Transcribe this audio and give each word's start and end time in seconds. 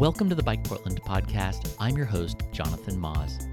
Welcome 0.00 0.30
to 0.30 0.34
the 0.34 0.42
Bike 0.42 0.64
Portland 0.64 0.98
podcast. 1.02 1.74
I'm 1.78 1.94
your 1.94 2.06
host, 2.06 2.40
Jonathan 2.52 2.98
Maus. 2.98 3.44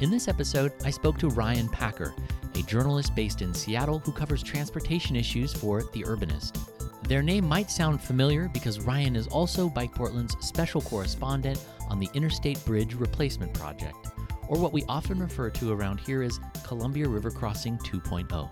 In 0.00 0.08
this 0.08 0.28
episode, 0.28 0.72
I 0.84 0.90
spoke 0.90 1.18
to 1.18 1.28
Ryan 1.30 1.68
Packer, 1.68 2.14
a 2.54 2.62
journalist 2.62 3.16
based 3.16 3.42
in 3.42 3.52
Seattle 3.52 3.98
who 3.98 4.12
covers 4.12 4.40
transportation 4.40 5.16
issues 5.16 5.52
for 5.52 5.82
The 5.82 6.04
Urbanist. 6.04 6.60
Their 7.08 7.24
name 7.24 7.44
might 7.44 7.72
sound 7.72 8.00
familiar 8.00 8.48
because 8.54 8.78
Ryan 8.78 9.16
is 9.16 9.26
also 9.26 9.68
Bike 9.68 9.92
Portland's 9.92 10.36
special 10.38 10.80
correspondent 10.80 11.58
on 11.88 11.98
the 11.98 12.08
Interstate 12.14 12.64
Bridge 12.64 12.94
Replacement 12.94 13.52
Project, 13.52 14.10
or 14.46 14.60
what 14.60 14.72
we 14.72 14.84
often 14.88 15.18
refer 15.18 15.50
to 15.50 15.72
around 15.72 15.98
here 15.98 16.22
as 16.22 16.38
Columbia 16.62 17.08
River 17.08 17.32
Crossing 17.32 17.78
2.0. 17.78 18.48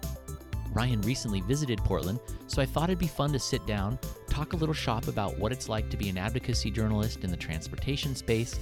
Ryan 0.72 1.00
recently 1.02 1.40
visited 1.42 1.78
Portland, 1.78 2.18
so 2.48 2.60
I 2.60 2.66
thought 2.66 2.90
it'd 2.90 2.98
be 2.98 3.06
fun 3.06 3.32
to 3.32 3.38
sit 3.38 3.64
down, 3.64 3.96
talk 4.38 4.52
a 4.52 4.56
little 4.56 4.74
shop 4.74 5.08
about 5.08 5.36
what 5.36 5.50
it's 5.50 5.68
like 5.68 5.90
to 5.90 5.96
be 5.96 6.08
an 6.08 6.16
advocacy 6.16 6.70
journalist 6.70 7.24
in 7.24 7.30
the 7.30 7.36
transportation 7.36 8.14
space, 8.14 8.60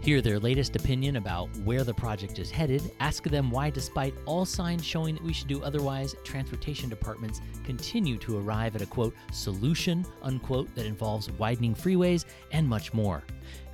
hear 0.00 0.20
their 0.20 0.40
latest 0.40 0.74
opinion 0.74 1.14
about 1.14 1.48
where 1.58 1.84
the 1.84 1.94
project 1.94 2.40
is 2.40 2.50
headed, 2.50 2.82
ask 2.98 3.22
them 3.22 3.48
why, 3.48 3.70
despite 3.70 4.12
all 4.26 4.44
signs 4.44 4.84
showing 4.84 5.14
that 5.14 5.22
we 5.22 5.32
should 5.32 5.46
do 5.46 5.62
otherwise, 5.62 6.16
transportation 6.24 6.88
departments 6.88 7.40
continue 7.62 8.18
to 8.18 8.36
arrive 8.40 8.74
at 8.74 8.82
a 8.82 8.86
quote 8.86 9.14
solution 9.30 10.04
unquote 10.22 10.74
that 10.74 10.84
involves 10.84 11.30
widening 11.32 11.76
freeways 11.76 12.24
and 12.50 12.68
much 12.68 12.92
more. 12.92 13.22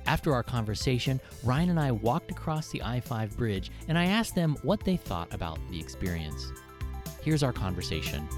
After 0.05 0.35
our 0.35 0.43
conversation, 0.43 1.19
Ryan 1.43 1.71
and 1.71 1.79
I 1.79 1.91
walked 1.91 2.29
across 2.29 2.69
the 2.69 2.83
I 2.83 2.99
5 2.99 3.35
bridge 3.35 3.71
and 3.87 3.97
I 3.97 4.05
asked 4.05 4.35
them 4.35 4.57
what 4.61 4.83
they 4.83 4.95
thought 4.95 5.33
about 5.33 5.57
the 5.71 5.79
experience. 5.79 6.51
Here's 7.23 7.41
our 7.41 7.53
conversation. 7.53 8.29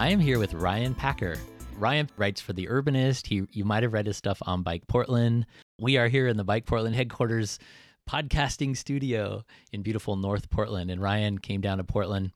I 0.00 0.08
am 0.08 0.18
here 0.18 0.38
with 0.38 0.54
Ryan 0.54 0.94
Packer. 0.94 1.36
Ryan 1.76 2.08
writes 2.16 2.40
for 2.40 2.54
The 2.54 2.68
Urbanist. 2.68 3.26
He, 3.26 3.42
you 3.52 3.66
might 3.66 3.82
have 3.82 3.92
read 3.92 4.06
his 4.06 4.16
stuff 4.16 4.40
on 4.46 4.62
Bike 4.62 4.86
Portland. 4.88 5.44
We 5.78 5.98
are 5.98 6.08
here 6.08 6.26
in 6.26 6.38
the 6.38 6.42
Bike 6.42 6.64
Portland 6.64 6.96
headquarters 6.96 7.58
podcasting 8.08 8.74
studio 8.78 9.44
in 9.72 9.82
beautiful 9.82 10.16
North 10.16 10.48
Portland. 10.48 10.90
And 10.90 11.02
Ryan 11.02 11.38
came 11.38 11.60
down 11.60 11.76
to 11.76 11.84
Portland 11.84 12.30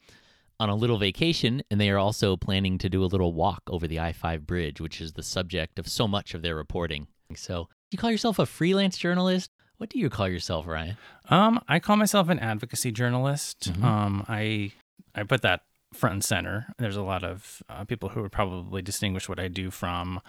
on 0.61 0.69
a 0.69 0.75
little 0.75 0.99
vacation, 0.99 1.63
and 1.71 1.81
they 1.81 1.89
are 1.89 1.97
also 1.97 2.37
planning 2.37 2.77
to 2.77 2.91
do 2.91 3.03
a 3.03 3.07
little 3.07 3.33
walk 3.33 3.63
over 3.69 3.89
the 3.89 3.99
I 3.99 4.13
5 4.13 4.47
bridge, 4.47 4.79
which 4.79 5.01
is 5.01 5.15
the 5.15 5.23
subject 5.23 5.79
of 5.79 5.89
so 5.89 6.07
much 6.07 6.35
of 6.35 6.43
their 6.43 6.55
reporting. 6.55 7.07
So, 7.35 7.71
you 7.91 7.97
call 7.97 8.11
yourself 8.11 8.39
a 8.39 8.45
freelance 8.45 8.99
journalist? 8.99 9.51
What 9.79 9.89
do 9.89 9.99
you 9.99 10.11
call 10.11 10.29
yourself, 10.29 10.67
Ryan? 10.67 10.99
Um, 11.31 11.59
I 11.67 11.79
call 11.79 11.97
myself 11.97 12.29
an 12.29 12.41
advocacy 12.41 12.93
journalist. 12.93 13.73
Mhm. 13.73 13.83
Um, 13.83 14.27
I 14.29 14.73
I 15.15 15.23
put 15.23 15.41
that 15.41 15.63
front 15.95 16.13
and 16.15 16.25
center. 16.25 16.67
There's 16.79 16.97
a 16.97 17.03
lot 17.03 17.25
of 17.25 17.63
uh, 17.69 17.85
people 17.85 18.11
who 18.11 18.23
would 18.23 18.33
probably 18.33 18.83
distinguish 18.83 19.29
what 19.29 19.41
I 19.41 19.49
do 19.49 19.71
from 19.71 20.21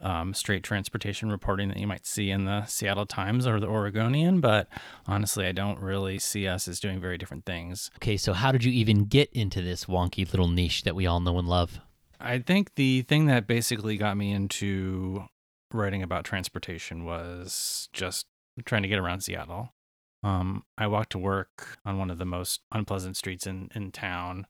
um, 0.00 0.34
straight 0.34 0.62
transportation 0.62 1.30
reporting 1.30 1.68
that 1.68 1.78
you 1.78 1.86
might 1.86 2.06
see 2.06 2.30
in 2.30 2.44
the 2.44 2.64
Seattle 2.66 3.06
Times 3.06 3.46
or 3.46 3.60
the 3.60 3.68
Oregonian, 3.68 4.40
but 4.40 4.68
honestly, 5.06 5.46
I 5.46 5.52
don't 5.52 5.78
really 5.78 6.18
see 6.18 6.46
us 6.46 6.68
as 6.68 6.80
doing 6.80 7.00
very 7.00 7.16
different 7.16 7.46
things. 7.46 7.90
Okay, 7.96 8.16
so 8.16 8.32
how 8.32 8.52
did 8.52 8.64
you 8.64 8.72
even 8.72 9.04
get 9.04 9.32
into 9.32 9.62
this 9.62 9.84
wonky 9.86 10.30
little 10.30 10.48
niche 10.48 10.82
that 10.82 10.96
we 10.96 11.06
all 11.06 11.20
know 11.20 11.38
and 11.38 11.48
love? 11.48 11.80
I 12.20 12.38
think 12.38 12.74
the 12.74 13.02
thing 13.02 13.26
that 13.26 13.46
basically 13.46 13.96
got 13.96 14.16
me 14.16 14.32
into 14.32 15.24
writing 15.72 16.02
about 16.02 16.24
transportation 16.24 17.04
was 17.04 17.88
just 17.92 18.26
trying 18.64 18.82
to 18.82 18.88
get 18.88 18.98
around 18.98 19.20
Seattle. 19.20 19.74
Um, 20.22 20.64
I 20.78 20.86
walked 20.86 21.12
to 21.12 21.18
work 21.18 21.78
on 21.84 21.98
one 21.98 22.10
of 22.10 22.16
the 22.16 22.24
most 22.24 22.62
unpleasant 22.72 23.16
streets 23.16 23.46
in, 23.46 23.70
in 23.74 23.92
town, 23.92 24.46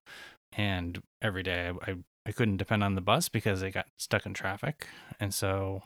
and 0.56 1.02
every 1.22 1.42
day 1.42 1.68
I, 1.68 1.90
I, 1.90 1.94
I 2.26 2.32
couldn't 2.32 2.56
depend 2.56 2.82
on 2.82 2.94
the 2.94 3.00
bus 3.00 3.28
because 3.28 3.62
I 3.62 3.70
got 3.70 3.86
stuck 3.98 4.26
in 4.26 4.34
traffic. 4.34 4.86
And 5.20 5.32
so 5.32 5.82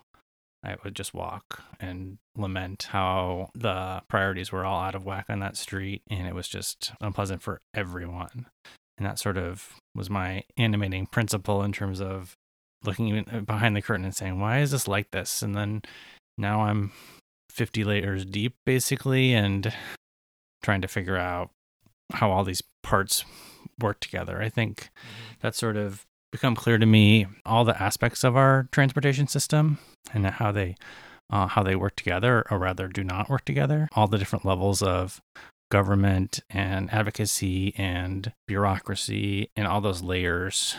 I 0.65 0.77
would 0.83 0.97
just 0.97 1.15
walk 1.15 1.63
and 1.79 2.19
lament 2.37 2.89
how 2.91 3.51
the 3.55 4.03
priorities 4.09 4.51
were 4.51 4.65
all 4.65 4.81
out 4.81 4.95
of 4.95 5.05
whack 5.05 5.27
on 5.29 5.39
that 5.41 5.57
street, 5.57 6.03
and 6.11 6.27
it 6.27 6.35
was 6.35 6.49
just 6.49 6.93
unpleasant 7.01 7.43
for 7.43 7.61
everyone. 7.75 8.47
And 8.97 9.07
that 9.07 9.19
sort 9.19 9.37
of 9.37 9.75
was 9.95 10.11
my 10.11 10.43
animating 10.57 11.07
principle 11.07 11.63
in 11.63 11.73
terms 11.73 12.01
of 12.01 12.35
looking 12.85 13.25
uh, 13.33 13.41
behind 13.41 13.77
the 13.77 13.83
curtain 13.83 14.05
and 14.05 14.15
saying, 14.15 14.41
why 14.41 14.59
is 14.59 14.73
this 14.73 14.89
like 14.89 15.13
this? 15.13 15.43
And 15.43 15.55
then 15.55 15.83
now 16.37 16.63
I'm 16.63 16.93
50 17.51 17.85
layers 17.85 18.25
deep, 18.25 18.55
basically, 18.67 19.33
and 19.33 19.73
trying 20.63 20.81
to 20.81 20.89
figure 20.89 21.17
out 21.17 21.51
how 22.13 22.31
all 22.31 22.45
these 22.45 22.63
parts 22.83 23.25
work 23.81 24.01
together. 24.01 24.43
I 24.43 24.49
think 24.49 24.89
that's 25.41 25.59
sort 25.59 25.77
of 25.77 26.07
become 26.31 26.55
clear 26.55 26.79
to 26.79 26.87
me 26.87 27.27
all 27.47 27.65
the 27.65 27.81
aspects 27.81 28.25
of 28.25 28.37
our 28.37 28.69
transportation 28.73 29.27
system 29.27 29.79
and 30.13 30.27
how 30.27 30.53
they 30.53 30.77
uh, 31.31 31.47
how 31.47 31.63
they 31.63 31.77
work 31.77 31.95
together 31.97 32.45
or 32.51 32.59
rather 32.59 32.89
do 32.89 33.05
not 33.05 33.29
work 33.29 33.45
together. 33.45 33.89
All 33.95 34.09
the 34.09 34.19
different 34.19 34.45
levels 34.45 34.83
of 34.83 35.21
government 35.71 36.41
and 36.49 36.93
advocacy 36.93 37.75
and 37.77 38.33
bureaucracy 38.47 39.51
and 39.55 39.67
all 39.67 39.81
those 39.81 40.03
layers. 40.03 40.77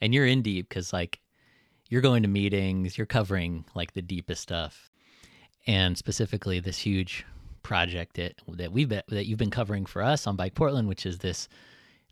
And 0.00 0.14
you're 0.14 0.26
in 0.26 0.42
deep 0.42 0.68
because, 0.68 0.92
like, 0.92 1.20
you're 1.88 2.00
going 2.00 2.22
to 2.22 2.28
meetings, 2.28 2.96
you're 2.96 3.06
covering 3.06 3.66
like 3.74 3.92
the 3.92 4.02
deepest 4.02 4.42
stuff, 4.42 4.90
and 5.66 5.96
specifically 5.98 6.58
this 6.58 6.78
huge 6.78 7.26
project 7.62 8.16
that 8.16 8.34
that 8.48 8.72
we've 8.72 8.88
been, 8.88 9.02
that 9.08 9.26
you've 9.26 9.38
been 9.38 9.50
covering 9.50 9.86
for 9.86 10.02
us 10.02 10.26
on 10.26 10.36
Bike 10.36 10.54
Portland, 10.54 10.88
which 10.88 11.06
is 11.06 11.18
this, 11.18 11.48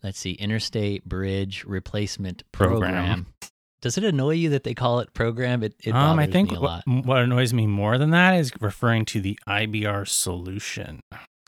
let's 0.02 0.18
see, 0.18 0.32
Interstate 0.32 1.04
Bridge 1.04 1.64
Replacement 1.64 2.42
Program. 2.52 2.80
Program. 2.94 3.26
Does 3.82 3.96
it 3.96 4.04
annoy 4.04 4.34
you 4.34 4.50
that 4.50 4.64
they 4.64 4.74
call 4.74 5.00
it 5.00 5.14
program? 5.14 5.62
It, 5.62 5.74
it 5.82 5.94
um, 5.94 6.18
I 6.18 6.26
think 6.26 6.50
me 6.50 6.58
a 6.58 6.60
what, 6.60 6.86
lot. 6.86 7.06
what 7.06 7.18
annoys 7.18 7.54
me 7.54 7.66
more 7.66 7.96
than 7.96 8.10
that 8.10 8.34
is 8.34 8.52
referring 8.60 9.06
to 9.06 9.20
the 9.20 9.38
IBR 9.48 10.06
solution. 10.06 11.00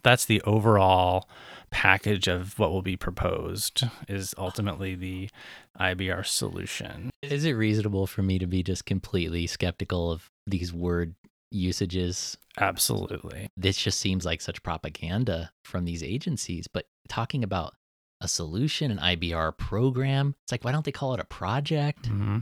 That's 0.02 0.24
the 0.24 0.40
overall 0.42 1.28
package 1.70 2.28
of 2.28 2.58
what 2.58 2.70
will 2.70 2.82
be 2.82 2.96
proposed 2.96 3.84
is 4.08 4.34
ultimately 4.38 4.94
the 4.94 5.30
IBR 5.78 6.24
solution. 6.26 7.10
Is 7.22 7.44
it 7.44 7.52
reasonable 7.52 8.06
for 8.06 8.22
me 8.22 8.38
to 8.38 8.46
be 8.46 8.62
just 8.62 8.84
completely 8.86 9.46
skeptical 9.46 10.10
of 10.10 10.26
these 10.46 10.72
word 10.72 11.14
usages? 11.52 12.36
Absolutely. 12.58 13.48
This 13.56 13.76
just 13.76 13.98
seems 14.00 14.24
like 14.24 14.40
such 14.40 14.62
propaganda 14.62 15.50
from 15.64 15.84
these 15.84 16.02
agencies. 16.02 16.66
But 16.66 16.86
talking 17.08 17.44
about 17.44 17.74
a 18.20 18.28
solution, 18.28 18.90
an 18.90 18.98
IBR 18.98 19.56
program, 19.56 20.34
it's 20.44 20.52
like, 20.52 20.64
why 20.64 20.72
don't 20.72 20.84
they 20.84 20.92
call 20.92 21.14
it 21.14 21.20
a 21.20 21.24
project? 21.24 22.06
hmm 22.06 22.38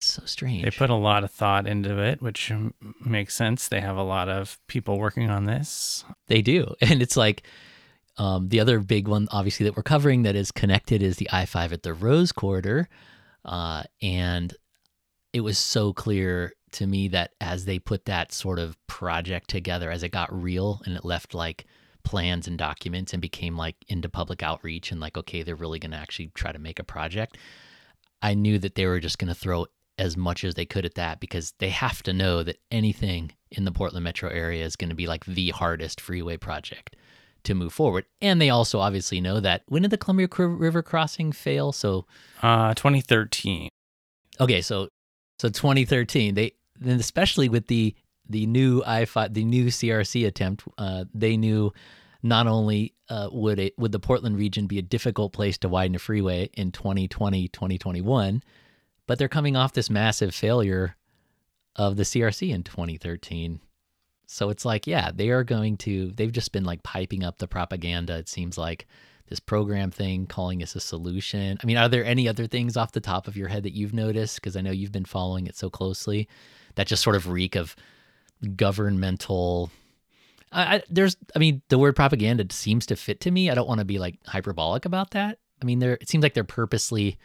It's 0.00 0.12
so 0.12 0.22
strange. 0.24 0.64
They 0.64 0.70
put 0.70 0.90
a 0.90 0.94
lot 0.94 1.24
of 1.24 1.30
thought 1.30 1.66
into 1.66 1.98
it, 2.02 2.20
which 2.20 2.52
makes 3.04 3.34
sense. 3.34 3.68
They 3.68 3.80
have 3.80 3.96
a 3.96 4.02
lot 4.02 4.28
of 4.28 4.58
people 4.66 4.98
working 4.98 5.30
on 5.30 5.44
this. 5.46 6.04
They 6.28 6.42
do. 6.42 6.74
And 6.80 7.02
it's 7.02 7.16
like 7.16 7.42
um, 8.16 8.48
the 8.48 8.60
other 8.60 8.78
big 8.80 9.08
one, 9.08 9.28
obviously, 9.30 9.64
that 9.64 9.76
we're 9.76 9.82
covering 9.82 10.22
that 10.22 10.36
is 10.36 10.50
connected 10.52 11.02
is 11.02 11.16
the 11.16 11.28
I 11.32 11.46
5 11.46 11.72
at 11.72 11.82
the 11.82 11.94
Rose 11.94 12.32
Quarter. 12.32 12.88
Uh, 13.44 13.82
and 14.00 14.54
it 15.32 15.40
was 15.40 15.58
so 15.58 15.92
clear 15.92 16.52
to 16.74 16.86
me 16.86 17.08
that 17.08 17.32
as 17.40 17.64
they 17.64 17.78
put 17.78 18.04
that 18.04 18.32
sort 18.32 18.58
of 18.58 18.76
project 18.86 19.48
together, 19.48 19.90
as 19.90 20.02
it 20.02 20.10
got 20.10 20.32
real 20.32 20.80
and 20.86 20.96
it 20.96 21.04
left 21.04 21.34
like 21.34 21.64
plans 22.02 22.46
and 22.46 22.58
documents 22.58 23.12
and 23.12 23.22
became 23.22 23.56
like 23.56 23.76
into 23.88 24.08
public 24.08 24.42
outreach 24.42 24.92
and 24.92 25.00
like, 25.00 25.16
okay, 25.16 25.42
they're 25.42 25.54
really 25.56 25.78
going 25.78 25.90
to 25.92 25.96
actually 25.96 26.30
try 26.34 26.52
to 26.52 26.58
make 26.58 26.78
a 26.78 26.84
project, 26.84 27.38
I 28.22 28.34
knew 28.34 28.58
that 28.58 28.74
they 28.74 28.86
were 28.86 29.00
just 29.00 29.18
going 29.18 29.28
to 29.32 29.34
throw 29.34 29.66
as 29.98 30.16
much 30.16 30.42
as 30.44 30.54
they 30.54 30.66
could 30.66 30.84
at 30.84 30.94
that 30.96 31.20
because 31.20 31.54
they 31.58 31.70
have 31.70 32.02
to 32.02 32.12
know 32.12 32.42
that 32.42 32.58
anything 32.70 33.30
in 33.50 33.64
the 33.64 33.72
Portland 33.72 34.04
metro 34.04 34.28
area 34.28 34.64
is 34.64 34.76
going 34.76 34.90
to 34.90 34.96
be 34.96 35.06
like 35.06 35.24
the 35.24 35.50
hardest 35.50 36.00
freeway 36.00 36.36
project 36.36 36.96
to 37.44 37.54
move 37.54 37.72
forward. 37.72 38.04
And 38.20 38.40
they 38.40 38.50
also 38.50 38.80
obviously 38.80 39.20
know 39.20 39.38
that 39.40 39.62
when 39.68 39.82
did 39.82 39.90
the 39.92 39.98
Columbia 39.98 40.28
River 40.36 40.82
crossing 40.82 41.30
fail? 41.30 41.72
So, 41.72 42.06
Uh, 42.42 42.74
2013. 42.74 43.68
okay, 44.40 44.60
so 44.60 44.88
so 45.38 45.48
2013, 45.48 46.34
they 46.34 46.52
then 46.78 46.98
especially 46.98 47.48
with 47.48 47.66
the 47.66 47.94
the 48.28 48.46
new 48.46 48.82
I 48.84 49.04
five 49.04 49.34
the 49.34 49.44
new 49.44 49.66
CRC 49.66 50.26
attempt, 50.26 50.64
uh, 50.78 51.04
they 51.14 51.36
knew 51.36 51.72
not 52.22 52.46
only 52.46 52.94
uh, 53.08 53.28
would 53.32 53.58
it 53.58 53.78
would 53.78 53.92
the 53.92 54.00
Portland 54.00 54.36
region 54.36 54.66
be 54.66 54.78
a 54.78 54.82
difficult 54.82 55.32
place 55.32 55.58
to 55.58 55.68
widen 55.68 55.94
a 55.94 55.98
freeway 55.98 56.50
in 56.54 56.72
2020 56.72 57.48
2021, 57.48 58.42
but 59.06 59.18
they're 59.18 59.28
coming 59.28 59.56
off 59.56 59.72
this 59.72 59.90
massive 59.90 60.34
failure 60.34 60.96
of 61.76 61.96
the 61.96 62.04
CRC 62.04 62.50
in 62.52 62.62
2013. 62.62 63.60
So 64.26 64.48
it's 64.48 64.64
like, 64.64 64.86
yeah, 64.86 65.10
they 65.14 65.30
are 65.30 65.44
going 65.44 65.76
to, 65.78 66.10
they've 66.12 66.32
just 66.32 66.52
been 66.52 66.64
like 66.64 66.82
piping 66.82 67.24
up 67.24 67.38
the 67.38 67.48
propaganda. 67.48 68.16
It 68.16 68.28
seems 68.28 68.56
like 68.56 68.86
this 69.28 69.40
program 69.40 69.90
thing, 69.90 70.26
calling 70.26 70.60
this 70.60 70.76
a 70.76 70.80
solution. 70.80 71.58
I 71.62 71.66
mean, 71.66 71.76
are 71.76 71.88
there 71.88 72.04
any 72.04 72.28
other 72.28 72.46
things 72.46 72.76
off 72.76 72.92
the 72.92 73.00
top 73.00 73.28
of 73.28 73.36
your 73.36 73.48
head 73.48 73.64
that 73.64 73.74
you've 73.74 73.92
noticed? 73.92 74.36
Because 74.36 74.56
I 74.56 74.60
know 74.60 74.70
you've 74.70 74.92
been 74.92 75.04
following 75.04 75.46
it 75.46 75.56
so 75.56 75.68
closely 75.68 76.28
that 76.74 76.86
just 76.86 77.02
sort 77.02 77.16
of 77.16 77.28
reek 77.28 77.56
of 77.56 77.76
governmental. 78.56 79.70
I, 80.52 80.76
I, 80.76 80.82
there's, 80.88 81.16
I 81.34 81.38
mean, 81.38 81.62
the 81.68 81.78
word 81.78 81.96
propaganda 81.96 82.46
seems 82.50 82.86
to 82.86 82.96
fit 82.96 83.20
to 83.22 83.30
me. 83.30 83.50
I 83.50 83.54
don't 83.54 83.68
want 83.68 83.80
to 83.80 83.84
be 83.84 83.98
like 83.98 84.18
hyperbolic 84.26 84.84
about 84.84 85.10
that. 85.12 85.38
I 85.62 85.64
mean, 85.64 85.78
they're, 85.78 85.98
it 86.00 86.08
seems 86.08 86.22
like 86.22 86.34
they're 86.34 86.44
purposely 86.44 87.18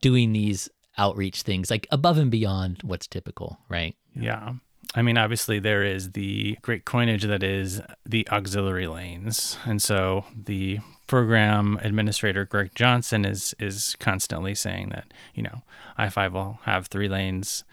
doing 0.00 0.32
these 0.32 0.68
outreach 0.98 1.42
things 1.42 1.70
like 1.70 1.86
above 1.90 2.18
and 2.18 2.30
beyond 2.30 2.78
what's 2.82 3.06
typical, 3.06 3.58
right? 3.68 3.96
Yeah. 4.14 4.54
I 4.94 5.02
mean, 5.02 5.16
obviously, 5.16 5.58
there 5.58 5.82
is 5.82 6.12
the 6.12 6.58
great 6.62 6.84
coinage 6.84 7.24
that 7.24 7.42
is 7.42 7.80
the 8.04 8.28
auxiliary 8.30 8.86
lanes. 8.86 9.56
And 9.64 9.80
so 9.80 10.24
the 10.36 10.80
program 11.06 11.78
administrator, 11.82 12.44
Greg 12.44 12.72
Johnson, 12.74 13.24
is, 13.24 13.54
is 13.58 13.96
constantly 14.00 14.54
saying 14.54 14.90
that, 14.90 15.12
you 15.34 15.42
know, 15.42 15.62
I 15.96 16.08
5 16.08 16.34
will 16.34 16.58
have 16.64 16.88
three 16.88 17.08
lanes 17.08 17.64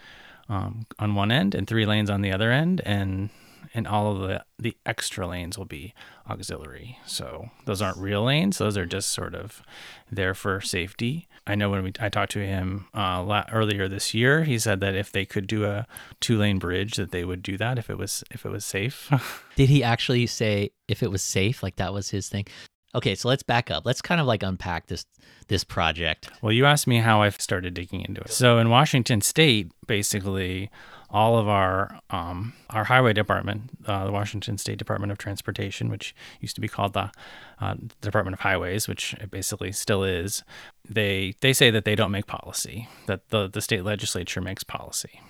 um, 0.48 0.86
on 0.98 1.16
one 1.16 1.32
end 1.32 1.56
and 1.56 1.68
three 1.68 1.86
lanes 1.86 2.10
on 2.10 2.22
the 2.22 2.32
other 2.32 2.52
end. 2.52 2.82
And 2.86 3.30
and 3.74 3.88
all 3.88 4.12
of 4.12 4.28
the 4.28 4.44
the 4.58 4.76
extra 4.86 5.28
lanes 5.28 5.58
will 5.58 5.66
be 5.66 5.94
auxiliary. 6.30 6.98
So 7.06 7.50
those 7.66 7.82
aren't 7.82 7.98
real 7.98 8.24
lanes; 8.24 8.58
those 8.58 8.78
are 8.78 8.86
just 8.86 9.10
sort 9.12 9.36
of 9.36 9.62
there 10.12 10.34
for 10.34 10.62
safety. 10.62 11.28
I 11.50 11.56
know 11.56 11.70
when 11.72 11.84
we 11.84 11.92
I 12.00 12.10
talked 12.10 12.32
to 12.34 12.46
him 12.46 12.86
uh, 12.94 13.44
earlier 13.52 13.88
this 13.88 14.14
year, 14.14 14.44
he 14.44 14.60
said 14.60 14.82
that 14.82 14.96
if 14.96 15.12
they 15.12 15.26
could 15.26 15.48
do 15.48 15.66
a 15.66 15.88
two 16.20 16.38
lane 16.38 16.60
bridge, 16.60 16.96
that 16.96 17.12
they 17.12 17.26
would 17.26 17.42
do 17.42 17.58
that 17.58 17.80
if 17.80 17.90
it 17.90 17.98
was 17.98 18.24
if 18.30 18.46
it 18.46 18.50
was 18.50 18.64
safe. 18.64 19.12
Did 19.56 19.70
he 19.70 19.84
actually 19.84 20.28
say 20.28 20.72
if 20.88 21.02
it 21.02 21.10
was 21.10 21.24
safe? 21.24 21.64
Like 21.64 21.78
that 21.78 21.92
was 21.92 22.10
his 22.10 22.30
thing. 22.30 22.46
Okay, 22.94 23.16
so 23.16 23.28
let's 23.28 23.44
back 23.44 23.70
up. 23.70 23.86
Let's 23.86 24.02
kind 24.02 24.22
of 24.22 24.28
like 24.28 24.44
unpack 24.44 24.88
this 24.88 25.06
this 25.48 25.64
project. 25.64 26.30
Well, 26.42 26.52
you 26.52 26.66
asked 26.66 26.88
me 26.88 26.98
how 27.00 27.22
I 27.22 27.30
started 27.30 27.74
digging 27.74 28.02
into 28.02 28.22
it. 28.22 28.32
So 28.32 28.60
in 28.60 28.70
Washington 28.70 29.22
State, 29.22 29.72
basically, 29.88 30.70
all 31.12 31.38
of 31.38 31.48
our 31.48 32.00
um, 32.10 32.54
our 32.70 32.84
highway 32.84 33.14
department, 33.14 33.72
uh, 33.86 34.06
the 34.06 34.12
Washington 34.12 34.58
State 34.58 34.78
Department 34.78 35.12
of 35.12 35.18
Transportation, 35.18 35.90
which 35.90 36.16
used 36.40 36.56
to 36.56 36.62
be 36.62 36.68
called 36.68 36.94
the 36.94 37.12
uh, 37.60 37.76
Department 38.02 38.34
of 38.34 38.42
Highways, 38.42 38.88
which 38.88 39.14
it 39.16 39.32
basically 39.32 39.72
still 39.72 40.04
is, 40.04 40.44
they 40.88 41.34
they 41.42 41.54
say 41.54 41.72
that 41.72 41.86
they 41.86 41.96
don't 41.96 42.12
make 42.12 42.28
policy, 42.28 42.88
that 43.08 43.30
the 43.30 43.48
the 43.48 43.62
state 43.62 43.84
legislature 43.84 44.42
makes 44.42 44.64
policy. 44.64 45.22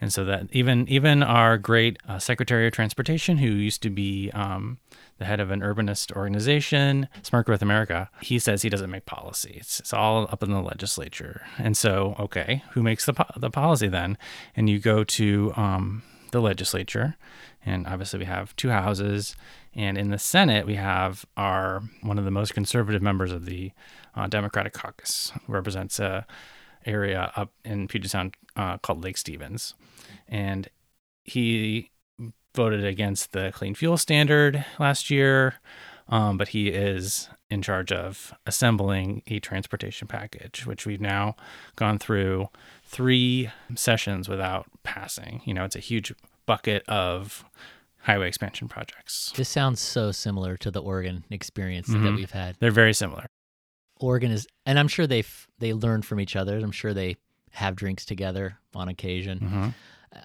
And 0.00 0.12
so 0.12 0.24
that 0.24 0.46
even 0.52 0.88
even 0.88 1.22
our 1.22 1.58
great 1.58 1.98
uh, 2.08 2.18
Secretary 2.18 2.66
of 2.66 2.72
Transportation, 2.72 3.36
who 3.38 3.48
used 3.48 3.82
to 3.82 3.90
be 3.90 4.30
um, 4.32 4.78
the 5.22 5.26
head 5.26 5.38
of 5.38 5.52
an 5.52 5.60
urbanist 5.60 6.10
organization, 6.16 7.08
Smart 7.22 7.46
Growth 7.46 7.62
America, 7.62 8.10
he 8.20 8.40
says 8.40 8.62
he 8.62 8.68
doesn't 8.68 8.90
make 8.90 9.06
policy. 9.06 9.54
It's, 9.60 9.78
it's 9.78 9.92
all 9.92 10.24
up 10.32 10.42
in 10.42 10.50
the 10.50 10.60
legislature. 10.60 11.42
And 11.58 11.76
so, 11.76 12.16
okay, 12.18 12.64
who 12.72 12.82
makes 12.82 13.06
the, 13.06 13.12
po- 13.12 13.32
the 13.36 13.50
policy 13.50 13.86
then? 13.86 14.18
And 14.56 14.68
you 14.68 14.80
go 14.80 15.04
to 15.04 15.52
um, 15.54 16.02
the 16.32 16.40
legislature, 16.40 17.16
and 17.64 17.86
obviously 17.86 18.18
we 18.18 18.24
have 18.24 18.56
two 18.56 18.70
houses. 18.70 19.36
And 19.74 19.96
in 19.96 20.10
the 20.10 20.18
Senate, 20.18 20.66
we 20.66 20.74
have 20.74 21.24
our 21.36 21.82
one 22.02 22.18
of 22.18 22.24
the 22.24 22.32
most 22.32 22.52
conservative 22.52 23.00
members 23.00 23.30
of 23.30 23.46
the 23.46 23.70
uh, 24.16 24.26
Democratic 24.26 24.72
caucus, 24.72 25.32
who 25.46 25.52
represents 25.52 26.00
a 26.00 26.26
area 26.84 27.30
up 27.36 27.52
in 27.64 27.86
Puget 27.86 28.10
Sound 28.10 28.34
uh, 28.56 28.76
called 28.78 29.04
Lake 29.04 29.16
Stevens. 29.16 29.74
And 30.26 30.68
he 31.22 31.90
voted 32.54 32.84
against 32.84 33.32
the 33.32 33.50
clean 33.52 33.74
fuel 33.74 33.96
standard 33.96 34.64
last 34.78 35.10
year, 35.10 35.54
um, 36.08 36.36
but 36.36 36.48
he 36.48 36.68
is 36.68 37.28
in 37.50 37.62
charge 37.62 37.92
of 37.92 38.32
assembling 38.46 39.22
a 39.26 39.38
transportation 39.38 40.08
package, 40.08 40.66
which 40.66 40.86
we've 40.86 41.00
now 41.00 41.36
gone 41.76 41.98
through 41.98 42.48
three 42.84 43.50
sessions 43.74 44.28
without 44.28 44.66
passing. 44.82 45.42
You 45.44 45.54
know, 45.54 45.64
it's 45.64 45.76
a 45.76 45.80
huge 45.80 46.12
bucket 46.46 46.86
of 46.88 47.44
highway 48.00 48.28
expansion 48.28 48.68
projects. 48.68 49.32
This 49.36 49.48
sounds 49.48 49.80
so 49.80 50.12
similar 50.12 50.56
to 50.58 50.70
the 50.70 50.82
Oregon 50.82 51.24
experience 51.30 51.88
mm-hmm. 51.88 52.04
that 52.04 52.14
we've 52.14 52.30
had. 52.30 52.56
They're 52.58 52.70
very 52.70 52.94
similar. 52.94 53.26
Oregon 54.00 54.30
is, 54.32 54.46
and 54.66 54.78
I'm 54.78 54.88
sure 54.88 55.06
they 55.06 55.24
they 55.58 55.72
learn 55.72 56.02
from 56.02 56.18
each 56.18 56.34
other. 56.34 56.58
I'm 56.58 56.72
sure 56.72 56.92
they 56.92 57.16
have 57.52 57.76
drinks 57.76 58.04
together 58.04 58.58
on 58.74 58.88
occasion. 58.88 59.38
Mm-hmm 59.38 59.68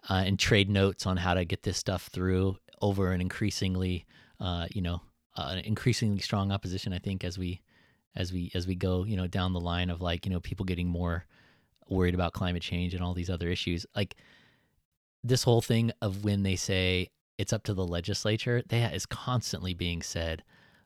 uh, 0.09 0.23
and 0.25 0.39
trade 0.39 0.69
notes 0.69 1.05
on 1.05 1.17
how 1.17 1.33
to 1.33 1.45
get 1.45 1.63
this 1.63 1.77
stuff 1.77 2.07
through 2.07 2.57
over 2.81 3.11
an 3.11 3.21
increasingly, 3.21 4.05
uh, 4.39 4.67
you 4.71 4.81
know, 4.81 5.01
uh, 5.35 5.57
increasingly 5.63 6.19
strong 6.19 6.51
opposition. 6.51 6.93
I 6.93 6.99
think 6.99 7.23
as 7.23 7.37
we, 7.37 7.61
as 8.15 8.33
we, 8.33 8.51
as 8.53 8.67
we 8.67 8.75
go, 8.75 9.03
you 9.03 9.15
know, 9.15 9.27
down 9.27 9.53
the 9.53 9.59
line 9.59 9.89
of 9.89 10.01
like, 10.01 10.25
you 10.25 10.31
know, 10.31 10.39
people 10.39 10.65
getting 10.65 10.87
more 10.87 11.25
worried 11.89 12.13
about 12.13 12.33
climate 12.33 12.61
change 12.61 12.93
and 12.93 13.03
all 13.03 13.13
these 13.13 13.29
other 13.29 13.47
issues, 13.47 13.85
like 13.95 14.15
this 15.23 15.43
whole 15.43 15.61
thing 15.61 15.91
of 16.01 16.23
when 16.23 16.43
they 16.43 16.55
say 16.55 17.07
it's 17.37 17.53
up 17.53 17.63
to 17.63 17.73
the 17.73 17.85
legislature, 17.85 18.63
that 18.69 18.93
is 18.93 19.05
constantly 19.05 19.73
being 19.73 20.01
said 20.01 20.43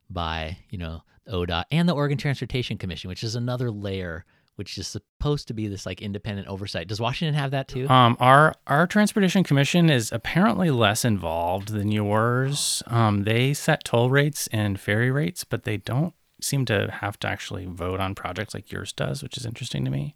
by, 0.09 0.57
you 0.69 0.77
know, 0.77 1.03
ODOT 1.29 1.63
and 1.71 1.87
the 1.87 1.95
Oregon 1.95 2.17
Transportation 2.17 2.77
Commission, 2.77 3.07
which 3.07 3.23
is 3.23 3.35
another 3.35 3.71
layer 3.71 4.25
which 4.55 4.77
is 4.77 4.87
supposed 4.87 5.47
to 5.47 5.53
be 5.53 5.67
this 5.67 5.85
like 5.85 6.01
independent 6.01 6.47
oversight. 6.47 6.87
Does 6.87 7.01
Washington 7.01 7.35
have 7.35 7.51
that 7.51 7.67
too? 7.67 7.87
Um, 7.89 8.17
our 8.19 8.53
our 8.67 8.87
transportation 8.87 9.43
commission 9.43 9.89
is 9.89 10.11
apparently 10.11 10.71
less 10.71 11.05
involved 11.05 11.69
than 11.69 11.91
yours. 11.91 12.83
Um, 12.87 13.23
they 13.23 13.53
set 13.53 13.83
toll 13.83 14.09
rates 14.09 14.47
and 14.51 14.79
ferry 14.79 15.11
rates, 15.11 15.43
but 15.43 15.63
they 15.63 15.77
don't 15.77 16.13
seem 16.41 16.65
to 16.65 16.89
have 16.91 17.19
to 17.19 17.27
actually 17.27 17.65
vote 17.65 17.99
on 17.99 18.15
projects 18.15 18.53
like 18.53 18.71
yours 18.71 18.91
does, 18.93 19.21
which 19.23 19.37
is 19.37 19.45
interesting 19.45 19.85
to 19.85 19.91
me. 19.91 20.15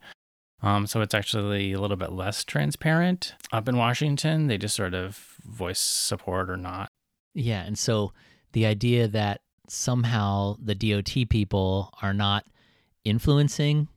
Um, 0.62 0.88
so 0.88 1.02
it's 1.02 1.14
actually 1.14 1.74
a 1.74 1.80
little 1.80 1.98
bit 1.98 2.12
less 2.12 2.44
transparent 2.44 3.36
up 3.52 3.68
in 3.70 3.78
Washington. 3.78 4.48
They 4.48 4.58
just 4.58 4.76
sort 4.76 4.94
of 4.94 5.38
voice 5.46 5.80
support 5.80 6.50
or 6.50 6.58
not. 6.58 6.90
Yeah, 7.34 7.64
and 7.64 7.78
so 7.78 8.14
the 8.54 8.66
idea 8.66 9.08
that 9.10 9.42
somehow 9.68 10.56
the 10.62 10.76
DOT 10.76 11.30
people 11.30 11.94
are 12.02 12.14
not 12.14 12.46
influencing 13.04 13.88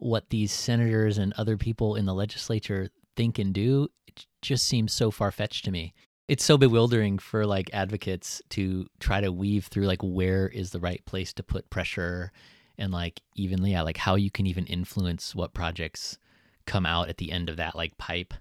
what 0.00 0.30
these 0.30 0.52
senators 0.52 1.18
and 1.18 1.32
other 1.34 1.56
people 1.56 1.94
in 1.94 2.06
the 2.06 2.14
legislature 2.14 2.88
think 3.16 3.38
and 3.38 3.52
do 3.52 3.88
it 4.06 4.26
just 4.42 4.64
seems 4.66 4.92
so 4.92 5.10
far 5.10 5.30
fetched 5.30 5.64
to 5.66 5.70
me. 5.70 5.94
It's 6.26 6.44
so 6.44 6.56
bewildering 6.56 7.18
for 7.18 7.44
like 7.44 7.70
advocates 7.72 8.40
to 8.50 8.86
try 8.98 9.20
to 9.20 9.32
weave 9.32 9.66
through 9.66 9.86
like 9.86 10.02
where 10.02 10.48
is 10.48 10.70
the 10.70 10.80
right 10.80 11.04
place 11.04 11.32
to 11.34 11.42
put 11.42 11.70
pressure 11.70 12.32
and 12.78 12.92
like 12.92 13.20
even 13.36 13.64
yeah 13.64 13.82
like 13.82 13.96
how 13.96 14.14
you 14.16 14.30
can 14.30 14.46
even 14.46 14.64
influence 14.66 15.34
what 15.34 15.54
projects 15.54 16.18
come 16.66 16.86
out 16.86 17.08
at 17.08 17.18
the 17.18 17.30
end 17.30 17.48
of 17.48 17.56
that 17.56 17.74
like 17.74 17.96
pipe 17.98 18.32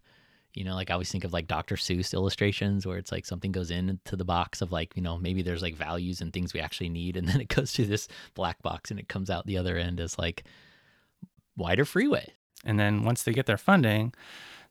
you 0.54 0.64
know 0.64 0.76
like 0.76 0.90
i 0.90 0.94
always 0.94 1.12
think 1.12 1.24
of 1.24 1.34
like 1.34 1.48
dr 1.48 1.76
seuss 1.76 2.14
illustrations 2.14 2.86
where 2.86 2.98
it's 2.98 3.12
like 3.12 3.26
something 3.26 3.52
goes 3.52 3.72
into 3.72 4.16
the 4.16 4.26
box 4.26 4.62
of 4.62 4.72
like 4.72 4.96
you 4.96 5.02
know 5.02 5.18
maybe 5.18 5.42
there's 5.42 5.62
like 5.62 5.76
values 5.76 6.22
and 6.22 6.32
things 6.32 6.54
we 6.54 6.60
actually 6.60 6.90
need 6.90 7.18
and 7.18 7.28
then 7.28 7.42
it 7.42 7.50
goes 7.50 7.72
through 7.72 7.86
this 7.86 8.08
black 8.34 8.62
box 8.62 8.92
and 8.92 9.00
it 9.00 9.10
comes 9.10 9.30
out 9.30 9.46
the 9.46 9.58
other 9.58 9.78
end 9.78 10.00
as 10.00 10.18
like 10.18 10.44
wider 11.60 11.86
freeway. 11.86 12.34
And 12.66 12.80
then 12.80 13.04
once 13.04 13.24
they 13.24 13.32
get 13.32 13.46
their 13.46 13.58
funding, 13.58 14.14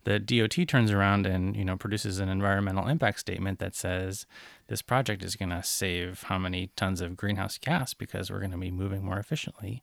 the 0.04 0.18
DOT 0.18 0.66
turns 0.66 0.90
around 0.90 1.26
and 1.26 1.56
you 1.56 1.64
know 1.64 1.76
produces 1.76 2.18
an 2.18 2.28
environmental 2.28 2.88
impact 2.88 3.20
statement 3.20 3.58
that 3.58 3.74
says 3.74 4.26
this 4.68 4.82
project 4.82 5.22
is 5.22 5.36
going 5.36 5.50
to 5.50 5.62
save 5.62 6.24
how 6.24 6.38
many 6.38 6.70
tons 6.76 7.00
of 7.00 7.16
greenhouse 7.16 7.58
gas 7.58 7.94
because 7.94 8.30
we're 8.30 8.38
going 8.38 8.52
to 8.52 8.58
be 8.58 8.70
moving 8.70 9.04
more 9.04 9.18
efficiently, 9.18 9.82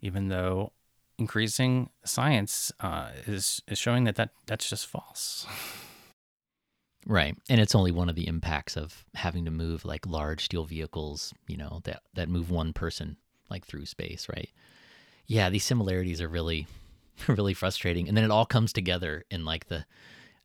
even 0.00 0.28
though 0.28 0.72
increasing 1.18 1.90
science 2.04 2.72
uh, 2.80 3.10
is 3.26 3.62
is 3.68 3.78
showing 3.78 4.04
that, 4.04 4.16
that 4.16 4.30
that's 4.46 4.68
just 4.68 4.86
false. 4.86 5.46
Right. 7.06 7.36
And 7.48 7.60
it's 7.60 7.74
only 7.74 7.92
one 7.92 8.08
of 8.08 8.16
the 8.16 8.26
impacts 8.26 8.76
of 8.76 9.04
having 9.14 9.44
to 9.44 9.50
move 9.52 9.84
like 9.84 10.06
large 10.06 10.46
steel 10.46 10.64
vehicles, 10.64 11.32
you 11.46 11.56
know, 11.56 11.80
that, 11.84 12.02
that 12.14 12.28
move 12.28 12.50
one 12.50 12.72
person 12.72 13.16
like 13.48 13.64
through 13.64 13.86
space, 13.86 14.26
right? 14.28 14.50
Yeah, 15.26 15.50
these 15.50 15.64
similarities 15.64 16.20
are 16.20 16.28
really, 16.28 16.66
really 17.28 17.54
frustrating. 17.54 18.08
And 18.08 18.16
then 18.16 18.24
it 18.24 18.30
all 18.30 18.46
comes 18.46 18.72
together 18.72 19.24
in 19.30 19.44
like 19.44 19.68
the 19.68 19.84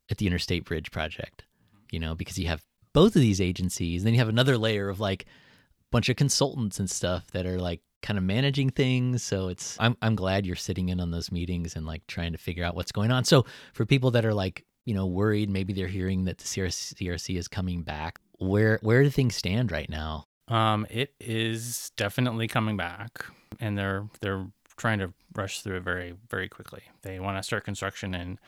at 0.09 0.17
the 0.17 0.27
Interstate 0.27 0.65
Bridge 0.65 0.91
project, 0.91 1.43
you 1.91 1.99
know, 1.99 2.15
because 2.15 2.37
you 2.37 2.47
have 2.47 2.63
both 2.93 3.15
of 3.15 3.21
these 3.21 3.39
agencies, 3.39 4.01
and 4.01 4.07
then 4.07 4.13
you 4.13 4.19
have 4.19 4.29
another 4.29 4.57
layer 4.57 4.89
of 4.89 4.99
like 4.99 5.23
a 5.23 5.27
bunch 5.91 6.09
of 6.09 6.17
consultants 6.17 6.79
and 6.79 6.89
stuff 6.89 7.27
that 7.31 7.45
are 7.45 7.59
like 7.59 7.81
kind 8.01 8.17
of 8.17 8.23
managing 8.23 8.69
things. 8.69 9.23
So 9.23 9.47
it's 9.47 9.77
I'm 9.79 9.95
I'm 10.01 10.15
glad 10.15 10.45
you're 10.45 10.55
sitting 10.55 10.89
in 10.89 10.99
on 10.99 11.11
those 11.11 11.31
meetings 11.31 11.75
and 11.75 11.85
like 11.85 12.05
trying 12.07 12.31
to 12.33 12.37
figure 12.37 12.65
out 12.65 12.75
what's 12.75 12.91
going 12.91 13.11
on. 13.11 13.23
So 13.23 13.45
for 13.73 13.85
people 13.85 14.11
that 14.11 14.25
are 14.25 14.33
like, 14.33 14.65
you 14.85 14.93
know, 14.93 15.05
worried, 15.05 15.49
maybe 15.49 15.73
they're 15.73 15.87
hearing 15.87 16.25
that 16.25 16.39
the 16.39 16.43
CRC, 16.43 16.95
CRC 16.95 17.37
is 17.37 17.47
coming 17.47 17.83
back. 17.83 18.19
Where 18.39 18.79
where 18.81 19.03
do 19.03 19.09
things 19.09 19.35
stand 19.35 19.71
right 19.71 19.89
now? 19.89 20.25
Um, 20.47 20.85
it 20.89 21.13
is 21.19 21.91
definitely 21.95 22.47
coming 22.47 22.75
back, 22.75 23.23
and 23.59 23.77
they're 23.77 24.07
they're 24.19 24.47
trying 24.81 24.99
to 24.99 25.13
rush 25.35 25.61
through 25.61 25.77
it 25.77 25.83
very, 25.83 26.15
very 26.29 26.49
quickly. 26.49 26.81
They 27.03 27.19
want 27.19 27.37
to 27.37 27.43
start 27.43 27.63
construction 27.63 28.15
in 28.15 28.39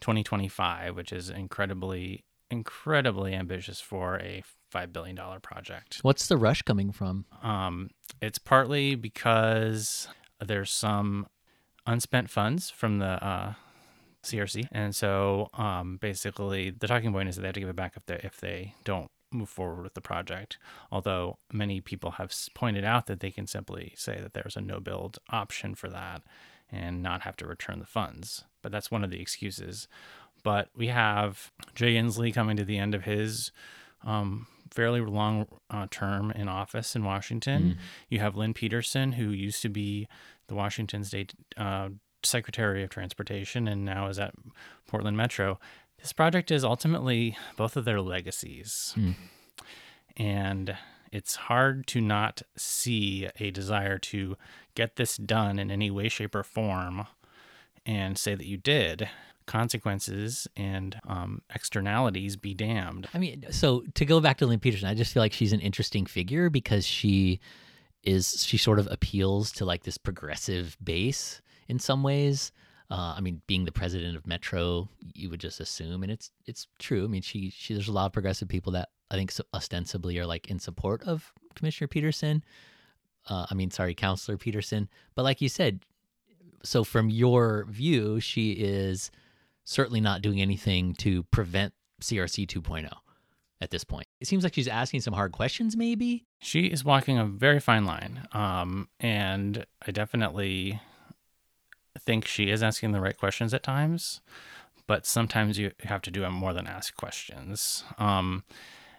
2025, 0.00 0.94
which 0.94 1.12
is 1.12 1.28
incredibly, 1.30 2.24
incredibly 2.48 3.34
ambitious 3.34 3.80
for 3.80 4.16
a 4.20 4.44
$5 4.72 4.92
billion 4.92 5.18
project. 5.42 5.98
What's 6.02 6.28
the 6.28 6.36
rush 6.36 6.62
coming 6.62 6.92
from? 6.92 7.24
Um, 7.42 7.90
it's 8.22 8.38
partly 8.38 8.94
because 8.94 10.06
there's 10.40 10.70
some 10.70 11.26
unspent 11.86 12.30
funds 12.30 12.70
from 12.70 13.00
the 13.00 13.24
uh, 13.24 13.54
CRC. 14.22 14.68
And 14.70 14.94
so 14.94 15.48
um, 15.54 15.98
basically, 16.00 16.70
the 16.70 16.86
talking 16.86 17.12
point 17.12 17.28
is 17.28 17.34
that 17.34 17.42
they 17.42 17.48
have 17.48 17.54
to 17.54 17.60
give 17.60 17.68
it 17.68 17.76
back 17.76 17.94
if 17.96 18.06
they, 18.06 18.20
if 18.22 18.40
they 18.40 18.74
don't 18.84 19.10
move 19.32 19.48
forward 19.48 19.82
with 19.82 19.94
the 19.94 20.00
project. 20.00 20.58
Although 20.90 21.38
many 21.52 21.80
people 21.80 22.12
have 22.12 22.32
pointed 22.54 22.84
out 22.84 23.06
that 23.06 23.20
they 23.20 23.30
can 23.30 23.46
simply 23.46 23.92
say 23.96 24.20
that 24.20 24.34
there's 24.34 24.56
a 24.56 24.60
no 24.60 24.80
build 24.80 25.18
option 25.30 25.74
for 25.74 25.88
that. 25.90 26.22
and 26.72 27.02
not 27.02 27.22
have 27.22 27.36
to 27.36 27.46
return 27.46 27.80
the 27.80 27.86
funds. 27.86 28.44
But 28.62 28.72
that's 28.72 28.90
one 28.90 29.02
of 29.04 29.10
the 29.10 29.20
excuses. 29.20 29.88
But 30.42 30.68
we 30.76 30.86
have 30.88 31.50
Jay 31.74 31.94
Inslee 31.94 32.32
coming 32.32 32.56
to 32.56 32.64
the 32.64 32.78
end 32.78 32.94
of 32.94 33.04
his 33.04 33.50
um, 34.04 34.46
fairly 34.70 35.00
long 35.00 35.46
uh, 35.68 35.86
term 35.90 36.30
in 36.30 36.48
office 36.48 36.94
in 36.94 37.04
Washington. 37.04 37.62
Mm. 37.62 37.76
You 38.08 38.20
have 38.20 38.36
Lynn 38.36 38.54
Peterson, 38.54 39.12
who 39.12 39.30
used 39.30 39.62
to 39.62 39.68
be 39.68 40.08
the 40.46 40.54
Washington 40.54 41.04
State 41.04 41.34
uh, 41.56 41.90
Secretary 42.22 42.82
of 42.82 42.90
Transportation 42.90 43.66
and 43.66 43.84
now 43.84 44.06
is 44.08 44.18
at 44.18 44.34
Portland 44.86 45.16
Metro. 45.16 45.58
This 46.00 46.12
project 46.12 46.50
is 46.50 46.64
ultimately 46.64 47.36
both 47.56 47.76
of 47.76 47.84
their 47.84 48.00
legacies. 48.00 48.94
Mm. 48.96 49.14
And 50.16 50.76
it's 51.12 51.34
hard 51.36 51.86
to 51.88 52.00
not 52.00 52.42
see 52.56 53.28
a 53.38 53.50
desire 53.50 53.98
to 53.98 54.36
get 54.74 54.96
this 54.96 55.16
done 55.16 55.58
in 55.58 55.70
any 55.70 55.90
way, 55.90 56.08
shape, 56.08 56.34
or 56.34 56.42
form 56.42 57.06
and 57.84 58.16
say 58.18 58.34
that 58.34 58.46
you 58.46 58.56
did. 58.56 59.08
Consequences 59.46 60.46
and 60.56 61.00
um, 61.08 61.42
externalities 61.52 62.36
be 62.36 62.54
damned. 62.54 63.08
I 63.12 63.18
mean, 63.18 63.46
so 63.50 63.82
to 63.94 64.04
go 64.04 64.20
back 64.20 64.38
to 64.38 64.46
Lynn 64.46 64.60
Peterson, 64.60 64.88
I 64.88 64.94
just 64.94 65.12
feel 65.12 65.22
like 65.22 65.32
she's 65.32 65.52
an 65.52 65.60
interesting 65.60 66.06
figure 66.06 66.50
because 66.50 66.86
she 66.86 67.40
is 68.04 68.44
she 68.44 68.56
sort 68.56 68.78
of 68.78 68.88
appeals 68.90 69.50
to 69.52 69.64
like 69.64 69.82
this 69.82 69.98
progressive 69.98 70.76
base 70.82 71.42
in 71.68 71.78
some 71.80 72.02
ways. 72.02 72.52
Uh, 72.90 73.14
I 73.16 73.20
mean, 73.20 73.40
being 73.46 73.64
the 73.64 73.72
president 73.72 74.16
of 74.16 74.26
Metro, 74.26 74.88
you 75.14 75.30
would 75.30 75.40
just 75.40 75.60
assume, 75.60 76.02
and 76.02 76.10
it's 76.10 76.32
it's 76.46 76.66
true. 76.78 77.04
I 77.04 77.06
mean, 77.06 77.22
she 77.22 77.50
she 77.50 77.72
there's 77.72 77.88
a 77.88 77.92
lot 77.92 78.06
of 78.06 78.12
progressive 78.12 78.48
people 78.48 78.72
that 78.72 78.88
I 79.10 79.14
think 79.14 79.30
so 79.30 79.44
ostensibly 79.54 80.18
are 80.18 80.26
like 80.26 80.50
in 80.50 80.58
support 80.58 81.02
of 81.04 81.32
Commissioner 81.54 81.88
Peterson. 81.88 82.42
Uh, 83.28 83.46
I 83.48 83.54
mean, 83.54 83.70
sorry, 83.70 83.94
Councilor 83.94 84.36
Peterson. 84.36 84.88
But 85.14 85.22
like 85.22 85.40
you 85.40 85.48
said, 85.48 85.84
so 86.62 86.84
from 86.84 87.10
your 87.10 87.66
view, 87.68 88.18
she 88.18 88.52
is 88.52 89.10
certainly 89.64 90.00
not 90.00 90.22
doing 90.22 90.40
anything 90.40 90.94
to 90.94 91.22
prevent 91.24 91.72
CRC 92.00 92.46
2.0 92.46 92.90
at 93.60 93.70
this 93.70 93.84
point. 93.84 94.06
It 94.20 94.26
seems 94.26 94.42
like 94.42 94.54
she's 94.54 94.68
asking 94.68 95.02
some 95.02 95.14
hard 95.14 95.32
questions, 95.32 95.76
maybe. 95.76 96.24
She 96.40 96.66
is 96.66 96.84
walking 96.84 97.18
a 97.18 97.26
very 97.26 97.60
fine 97.60 97.84
line. 97.84 98.26
Um, 98.32 98.88
and 98.98 99.64
I 99.86 99.90
definitely 99.90 100.80
think 102.04 102.26
she 102.26 102.50
is 102.50 102.62
asking 102.62 102.92
the 102.92 103.00
right 103.00 103.16
questions 103.16 103.54
at 103.54 103.62
times, 103.62 104.20
but 104.86 105.06
sometimes 105.06 105.58
you 105.58 105.72
have 105.84 106.02
to 106.02 106.10
do 106.10 106.28
more 106.30 106.52
than 106.52 106.66
ask 106.66 106.94
questions. 106.96 107.84
Um, 107.98 108.44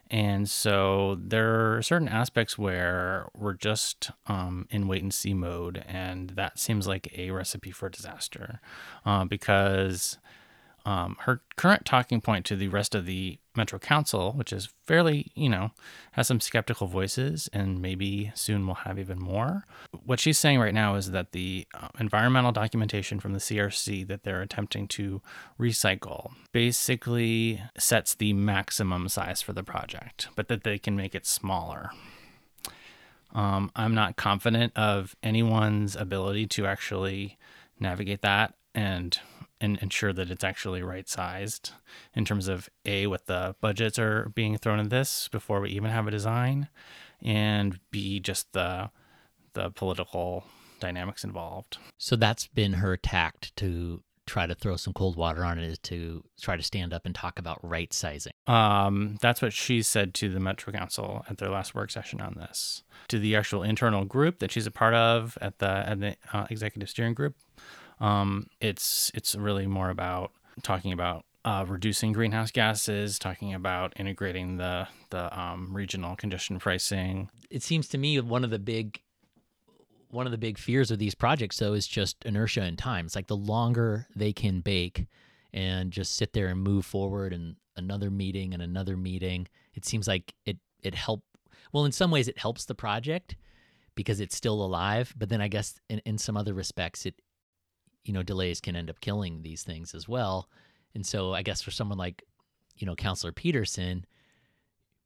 and 0.10 0.50
so 0.50 1.18
there 1.22 1.78
are 1.78 1.82
certain 1.82 2.10
aspects 2.10 2.58
where 2.58 3.30
we're 3.34 3.54
just 3.54 4.12
um, 4.28 4.68
in 4.70 4.90
wait 4.90 5.02
and 5.02 5.14
see 5.14 5.34
mode, 5.34 5.86
and 5.88 6.32
that 6.32 6.60
seems 6.60 6.86
like 6.86 7.18
a 7.18 7.32
recipe 7.32 7.72
for 7.72 7.88
disaster 7.88 8.60
uh, 9.06 9.24
because 9.24 10.18
um, 10.86 11.18
her 11.22 11.42
current 11.56 11.86
talking 11.86 12.22
point 12.22 12.46
to 12.46 12.56
the 12.56 12.68
rest 12.68 12.96
of 12.96 13.06
the 13.06 13.40
Metro 13.56 13.78
Council, 13.78 14.32
which 14.34 14.54
is 14.54 14.70
fairly, 14.86 15.32
you 15.36 15.50
know, 15.50 15.72
has 16.14 16.28
some 16.28 16.40
skeptical 16.40 16.88
voices, 16.88 17.50
and 17.54 17.82
maybe 17.82 18.32
soon 18.34 18.66
we'll 18.66 18.76
have 18.76 18.98
even 18.98 19.20
more. 19.20 19.66
What 20.06 20.20
she's 20.20 20.38
saying 20.38 20.60
right 20.60 20.74
now 20.74 20.96
is 20.96 21.12
that 21.12 21.34
the 21.34 21.68
uh, 21.74 21.90
environmental 22.00 22.52
documentation 22.52 23.20
from 23.20 23.34
the 23.34 23.40
CRC 23.40 24.08
that 24.08 24.24
they're 24.24 24.42
attempting 24.42 24.88
to 24.90 25.22
recycle 25.60 26.32
basically 26.52 27.62
sets 27.78 28.16
the 28.16 28.34
maximum 28.34 29.10
size 29.10 29.42
for 29.42 29.54
the 29.54 29.64
project, 29.64 30.30
but 30.36 30.48
that 30.48 30.64
they 30.64 30.80
can 30.80 30.96
make 30.96 31.14
it 31.14 31.26
smaller. 31.26 31.92
Um, 33.34 33.72
I'm 33.76 33.96
not 33.96 34.16
confident 34.16 34.74
of 34.76 35.16
anyone's 35.24 35.96
ability 35.96 36.48
to 36.48 36.66
actually 36.66 37.38
navigate 37.80 38.22
that 38.22 38.54
and 38.74 39.20
and 39.62 39.78
ensure 39.82 40.12
that 40.12 40.30
it's 40.30 40.44
actually 40.44 40.82
right 40.82 41.08
sized 41.08 41.72
in 42.14 42.26
terms 42.26 42.48
of 42.50 42.70
a 42.86 43.08
what 43.08 43.28
the 43.28 43.56
budgets 43.62 43.98
are 44.00 44.30
being 44.36 44.58
thrown 44.58 44.80
at 44.80 44.90
this 44.90 45.30
before 45.30 45.62
we 45.62 45.70
even 45.70 45.90
have 45.92 46.08
a 46.08 46.12
design 46.12 46.68
and 47.22 47.80
b 47.92 48.20
just 48.20 48.52
the 48.54 48.90
the 49.54 49.70
political 49.70 50.44
dynamics 50.80 51.24
involved 51.24 51.78
So 51.98 52.16
that's 52.16 52.48
been 52.48 52.74
her 52.74 52.98
tact 52.98 53.56
to 53.58 54.02
try 54.28 54.48
to 54.48 54.56
throw 54.56 54.76
some 54.78 54.94
cold 54.94 55.16
water 55.18 55.44
on 55.44 55.60
it 55.60 55.66
is 55.66 55.78
to 55.80 56.24
try 56.40 56.56
to 56.56 56.64
stand 56.64 56.94
up 56.94 57.06
and 57.06 57.14
talk 57.14 57.38
about 57.38 57.60
right 57.62 57.92
sizing. 57.94 58.32
um, 58.48 59.18
that's 59.22 59.42
what 59.42 59.52
she 59.52 59.82
said 59.82 60.14
to 60.14 60.30
the 60.30 60.40
metro 60.40 60.72
council 60.72 61.26
at 61.30 61.38
their 61.38 61.50
last 61.50 61.76
work 61.76 61.92
session 61.92 62.22
on 62.22 62.36
this 62.38 62.84
to 63.10 63.20
the 63.20 63.36
actual 63.36 63.62
internal 63.62 64.06
group 64.06 64.40
that 64.40 64.52
she's 64.52 64.66
a 64.68 64.72
part 64.72 64.94
of 64.94 65.38
at 65.42 65.60
the 65.60 65.68
at 65.68 66.00
the 66.00 66.16
uh, 66.34 66.46
executive 66.50 66.90
steering 66.90 67.14
group 67.14 67.36
um, 68.02 68.48
it's 68.60 69.12
it's 69.14 69.36
really 69.36 69.68
more 69.68 69.90
about 69.90 70.32
talking 70.64 70.92
about 70.92 71.24
uh, 71.46 71.66
reducing 71.68 72.12
greenhouse 72.12 72.52
gases, 72.52 73.18
talking 73.18 73.54
about 73.54 73.94
integrating 73.96 74.58
the 74.58 74.88
the 75.12 75.40
um, 75.40 75.70
regional 75.72 76.16
congestion 76.16 76.60
pricing. 76.60 77.30
It 77.50 77.64
seems 77.64 77.88
to 77.90 77.98
me 77.98 78.20
one 78.20 78.44
of 78.44 78.50
the 78.50 78.60
big 78.60 79.02
one 80.10 80.26
of 80.26 80.32
the 80.32 80.38
big 80.38 80.58
fears 80.58 80.92
of 80.92 81.00
these 81.00 81.16
projects 81.16 81.58
though 81.58 81.74
is 81.74 81.88
just 81.88 82.26
inertia 82.26 82.62
and 82.62 82.78
time. 82.78 83.06
It's 83.06 83.16
like 83.16 83.28
the 83.28 83.38
longer 83.38 84.08
they 84.16 84.34
can 84.34 84.62
bake 84.62 85.06
and 85.54 85.92
just 85.92 86.16
sit 86.16 86.34
there 86.34 86.48
and 86.48 86.60
move 86.60 86.86
forward 86.86 87.34
and 87.34 87.56
another 87.76 88.10
meeting 88.10 88.54
and 88.54 88.62
another 88.62 88.98
meeting, 88.98 89.48
it 89.74 89.86
seems 89.86 90.08
like 90.08 90.34
it 90.46 90.58
it 90.82 90.96
help 90.96 91.24
well 91.72 91.86
in 91.86 91.92
some 91.92 92.10
ways 92.10 92.28
it 92.28 92.40
helps 92.40 92.66
the 92.66 92.76
project 92.76 93.36
because 93.94 94.20
it's 94.20 94.36
still 94.36 94.64
alive, 94.64 95.14
but 95.18 95.30
then 95.30 95.42
I 95.42 95.50
guess 95.50 95.80
in, 95.90 96.00
in 96.06 96.18
some 96.18 96.36
other 96.36 96.54
respects 96.54 97.06
it 97.06 97.16
you 98.04 98.14
know 98.14 98.24
delays 98.24 98.62
can 98.62 98.76
end 98.76 98.90
up 98.90 99.00
killing 99.02 99.42
these 99.42 99.64
things 99.64 99.94
as 99.94 100.08
well. 100.08 100.50
And 100.94 101.06
so 101.06 101.34
I 101.34 101.42
guess 101.42 101.62
for 101.62 101.72
someone 101.72 101.98
like 101.98 102.24
you 102.78 102.86
know 102.86 102.96
Councilor 102.96 103.32
Peterson, 103.32 104.06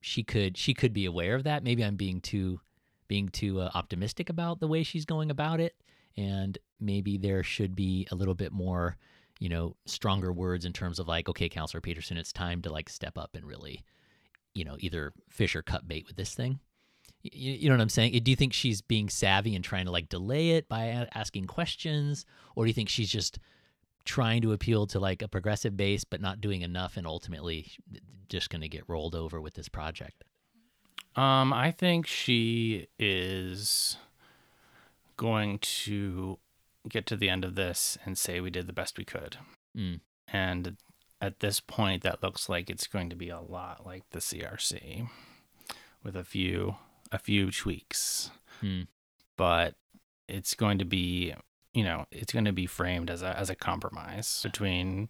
she 0.01 0.23
could 0.23 0.57
she 0.57 0.73
could 0.73 0.93
be 0.93 1.05
aware 1.05 1.35
of 1.35 1.43
that. 1.43 1.63
Maybe 1.63 1.83
I'm 1.83 1.95
being 1.95 2.21
too 2.21 2.59
being 3.07 3.29
too 3.29 3.61
uh, 3.61 3.71
optimistic 3.75 4.29
about 4.29 4.59
the 4.59 4.67
way 4.67 4.83
she's 4.83 5.05
going 5.05 5.29
about 5.29 5.59
it, 5.59 5.75
and 6.17 6.57
maybe 6.79 7.17
there 7.17 7.43
should 7.43 7.75
be 7.75 8.07
a 8.11 8.15
little 8.15 8.35
bit 8.35 8.51
more 8.51 8.97
you 9.39 9.49
know 9.49 9.75
stronger 9.85 10.31
words 10.31 10.65
in 10.65 10.73
terms 10.73 10.99
of 10.99 11.07
like 11.07 11.29
okay 11.29 11.49
Councilor 11.49 11.81
Peterson, 11.81 12.17
it's 12.17 12.33
time 12.33 12.61
to 12.61 12.71
like 12.71 12.89
step 12.89 13.17
up 13.17 13.35
and 13.35 13.45
really 13.45 13.83
you 14.53 14.63
know 14.63 14.77
either 14.79 15.13
fish 15.29 15.55
or 15.55 15.61
cut 15.61 15.87
bait 15.87 16.05
with 16.07 16.15
this 16.15 16.33
thing. 16.33 16.59
You, 17.33 17.53
you 17.53 17.69
know 17.69 17.75
what 17.75 17.81
I'm 17.81 17.89
saying? 17.89 18.11
Do 18.23 18.31
you 18.31 18.35
think 18.35 18.53
she's 18.53 18.81
being 18.81 19.09
savvy 19.09 19.55
and 19.55 19.63
trying 19.63 19.85
to 19.85 19.91
like 19.91 20.09
delay 20.09 20.51
it 20.51 20.69
by 20.69 21.07
asking 21.13 21.47
questions, 21.47 22.25
or 22.55 22.65
do 22.65 22.69
you 22.69 22.73
think 22.73 22.89
she's 22.89 23.09
just 23.09 23.39
trying 24.03 24.41
to 24.43 24.51
appeal 24.51 24.85
to 24.85 24.99
like 24.99 25.21
a 25.21 25.27
progressive 25.27 25.75
base 25.75 26.03
but 26.03 26.21
not 26.21 26.39
doing 26.39 26.61
enough 26.61 26.97
and 26.97 27.07
ultimately 27.07 27.71
just 28.29 28.49
going 28.49 28.61
to 28.61 28.69
get 28.69 28.87
rolled 28.87 29.15
over 29.15 29.41
with 29.41 29.55
this 29.55 29.69
project? 29.69 30.23
Um, 31.15 31.53
I 31.53 31.71
think 31.71 32.05
she 32.05 32.87
is 32.99 33.97
going 35.17 35.59
to 35.59 36.37
get 36.89 37.05
to 37.07 37.15
the 37.15 37.29
end 37.29 37.45
of 37.45 37.55
this 37.55 37.97
and 38.05 38.17
say 38.17 38.39
we 38.39 38.49
did 38.49 38.67
the 38.67 38.73
best 38.73 38.97
we 38.97 39.05
could. 39.05 39.37
Mm. 39.75 40.01
And 40.27 40.77
at 41.21 41.39
this 41.39 41.59
point, 41.59 42.03
that 42.03 42.21
looks 42.21 42.49
like 42.49 42.69
it's 42.69 42.87
going 42.87 43.09
to 43.09 43.15
be 43.15 43.29
a 43.29 43.39
lot 43.39 43.85
like 43.85 44.03
the 44.11 44.19
CRC, 44.19 45.07
with 46.03 46.15
a 46.15 46.23
few 46.23 46.75
a 47.15 47.19
few 47.19 47.49
tweaks. 47.49 48.29
Hmm. 48.61 48.81
But 49.37 49.75
it's 50.27 50.53
going 50.53 50.77
to 50.77 50.85
be, 50.85 51.33
you 51.73 51.83
know, 51.83 52.05
it's 52.11 52.31
going 52.31 52.45
to 52.45 52.53
be 52.53 52.67
framed 52.67 53.09
as 53.09 53.21
a 53.21 53.37
as 53.37 53.49
a 53.49 53.55
compromise 53.55 54.41
between 54.43 55.09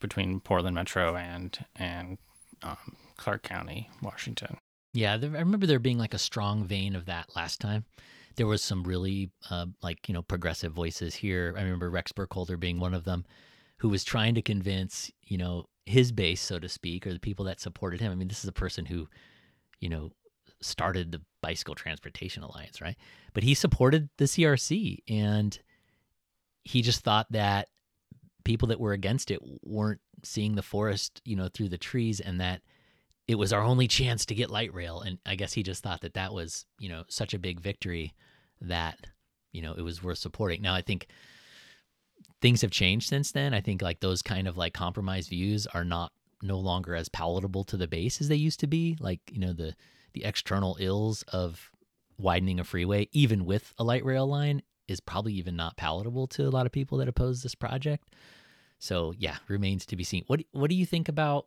between 0.00 0.40
Portland 0.40 0.74
Metro 0.74 1.16
and 1.16 1.64
and 1.76 2.18
um, 2.62 2.96
Clark 3.16 3.42
County, 3.42 3.88
Washington. 4.02 4.56
Yeah, 4.92 5.16
there, 5.16 5.30
I 5.34 5.40
remember 5.40 5.66
there 5.66 5.78
being 5.78 5.98
like 5.98 6.14
a 6.14 6.18
strong 6.18 6.64
vein 6.64 6.94
of 6.94 7.06
that 7.06 7.34
last 7.34 7.60
time. 7.60 7.84
There 8.36 8.46
was 8.46 8.62
some 8.62 8.82
really 8.82 9.30
uh, 9.50 9.66
like 9.82 10.08
you 10.08 10.14
know 10.14 10.22
progressive 10.22 10.72
voices 10.72 11.14
here. 11.14 11.54
I 11.56 11.62
remember 11.62 11.90
Rex 11.90 12.12
Burkholder 12.12 12.56
being 12.56 12.80
one 12.80 12.94
of 12.94 13.04
them, 13.04 13.24
who 13.78 13.88
was 13.88 14.04
trying 14.04 14.34
to 14.34 14.42
convince 14.42 15.10
you 15.22 15.38
know 15.38 15.66
his 15.86 16.12
base, 16.12 16.40
so 16.40 16.58
to 16.58 16.68
speak, 16.68 17.06
or 17.06 17.12
the 17.12 17.20
people 17.20 17.44
that 17.46 17.60
supported 17.60 18.00
him. 18.00 18.12
I 18.12 18.14
mean, 18.14 18.28
this 18.28 18.42
is 18.42 18.48
a 18.48 18.52
person 18.52 18.86
who, 18.86 19.08
you 19.80 19.88
know, 19.88 20.10
started 20.64 21.12
the 21.12 21.20
Bicycle 21.42 21.74
Transportation 21.74 22.42
Alliance, 22.42 22.80
right? 22.80 22.96
But 23.32 23.42
he 23.42 23.54
supported 23.54 24.08
the 24.16 24.24
CRC, 24.24 24.98
and 25.08 25.58
he 26.64 26.82
just 26.82 27.02
thought 27.02 27.26
that 27.30 27.68
people 28.44 28.68
that 28.68 28.80
were 28.80 28.92
against 28.92 29.30
it 29.30 29.40
weren't 29.62 30.00
seeing 30.22 30.54
the 30.54 30.62
forest, 30.62 31.20
you 31.24 31.36
know, 31.36 31.48
through 31.48 31.68
the 31.68 31.78
trees, 31.78 32.20
and 32.20 32.40
that 32.40 32.62
it 33.26 33.36
was 33.36 33.52
our 33.52 33.62
only 33.62 33.88
chance 33.88 34.26
to 34.26 34.34
get 34.34 34.50
light 34.50 34.72
rail. 34.74 35.00
And 35.00 35.18
I 35.26 35.34
guess 35.34 35.52
he 35.52 35.62
just 35.62 35.82
thought 35.82 36.00
that 36.02 36.14
that 36.14 36.32
was, 36.32 36.66
you 36.78 36.88
know, 36.88 37.04
such 37.08 37.34
a 37.34 37.38
big 37.38 37.60
victory 37.60 38.14
that, 38.60 39.06
you 39.52 39.62
know, 39.62 39.74
it 39.74 39.82
was 39.82 40.02
worth 40.02 40.18
supporting. 40.18 40.62
Now, 40.62 40.74
I 40.74 40.82
think 40.82 41.06
things 42.40 42.62
have 42.62 42.70
changed 42.70 43.08
since 43.08 43.32
then. 43.32 43.54
I 43.54 43.60
think 43.60 43.82
like 43.82 44.00
those 44.00 44.22
kind 44.22 44.46
of 44.46 44.56
like 44.56 44.74
compromise 44.74 45.28
views 45.28 45.66
are 45.68 45.84
not 45.84 46.12
no 46.42 46.58
longer 46.58 46.94
as 46.94 47.08
palatable 47.08 47.64
to 47.64 47.76
the 47.76 47.88
base 47.88 48.20
as 48.20 48.28
they 48.28 48.36
used 48.36 48.60
to 48.60 48.66
be. 48.66 48.96
Like, 49.00 49.20
you 49.30 49.40
know, 49.40 49.52
the 49.52 49.74
the 50.14 50.24
external 50.24 50.76
ills 50.80 51.22
of 51.28 51.70
widening 52.18 52.60
a 52.60 52.64
freeway, 52.64 53.08
even 53.12 53.44
with 53.44 53.74
a 53.78 53.84
light 53.84 54.04
rail 54.04 54.26
line, 54.26 54.62
is 54.88 55.00
probably 55.00 55.34
even 55.34 55.56
not 55.56 55.76
palatable 55.76 56.26
to 56.28 56.46
a 56.46 56.50
lot 56.50 56.66
of 56.66 56.72
people 56.72 56.98
that 56.98 57.08
oppose 57.08 57.42
this 57.42 57.54
project. 57.54 58.14
So 58.78 59.14
yeah, 59.18 59.36
remains 59.48 59.86
to 59.86 59.96
be 59.96 60.04
seen. 60.04 60.24
What 60.26 60.42
what 60.52 60.70
do 60.70 60.76
you 60.76 60.86
think 60.86 61.08
about 61.08 61.46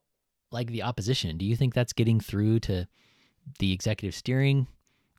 like 0.51 0.67
the 0.67 0.83
opposition? 0.83 1.37
Do 1.37 1.45
you 1.45 1.55
think 1.55 1.73
that's 1.73 1.93
getting 1.93 2.19
through 2.19 2.59
to 2.61 2.87
the 3.59 3.71
executive 3.71 4.15
steering 4.15 4.67